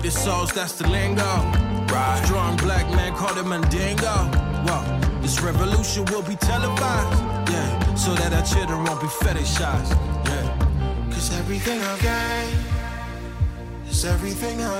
The 0.01 0.11
souls, 0.11 0.51
that's 0.53 0.73
the 0.73 0.87
lingo. 0.87 1.23
Right. 1.93 2.21
Strong 2.25 2.57
black 2.57 2.89
man 2.89 3.13
called 3.15 3.37
it 3.37 3.45
Mandingo. 3.45 4.31
This 5.21 5.39
revolution 5.41 6.05
will 6.05 6.23
be 6.23 6.35
televised. 6.35 7.21
Yeah, 7.51 7.93
so 7.93 8.15
that 8.15 8.33
our 8.33 8.41
children 8.41 8.83
won't 8.85 9.01
be 9.01 9.07
fetishized. 9.07 9.91
Yeah. 10.25 11.11
Cause 11.11 11.31
everything 11.37 11.79
I've 11.81 12.01
gained 12.01 12.57
is 13.87 14.05
everything 14.05 14.61
I 14.61 14.79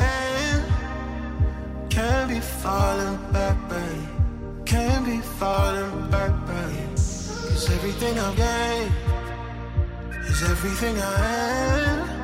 am. 0.49 1.89
Can't 1.89 2.29
be 2.29 2.39
falling 2.39 3.19
back, 3.32 3.58
babe. 3.69 4.65
Can't 4.65 5.05
be 5.05 5.19
falling 5.19 6.10
back, 6.10 6.32
babe. 6.47 6.95
Cause 6.95 7.69
everything 7.69 8.17
I've 8.17 8.36
gained 8.36 8.93
is 10.25 10.41
everything 10.41 10.97
I 10.99 11.25
am. 11.25 12.18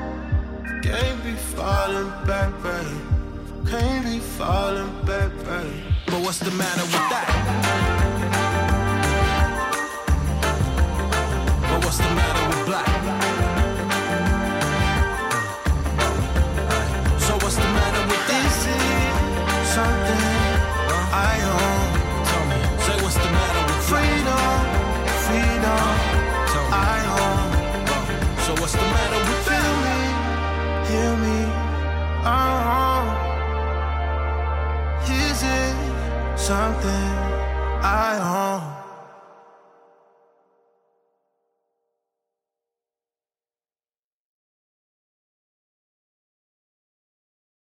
Can't 0.96 1.24
be 1.26 1.34
falling 1.34 2.10
back, 2.26 2.54
babe. 2.64 3.68
Can't 3.70 4.06
be 4.06 4.20
falling 4.20 4.90
back, 5.06 5.30
babe. 5.44 5.84
But 6.06 6.22
what's 6.22 6.40
the 6.40 6.52
matter 6.52 6.84
with 6.84 7.10
that? 7.12 7.35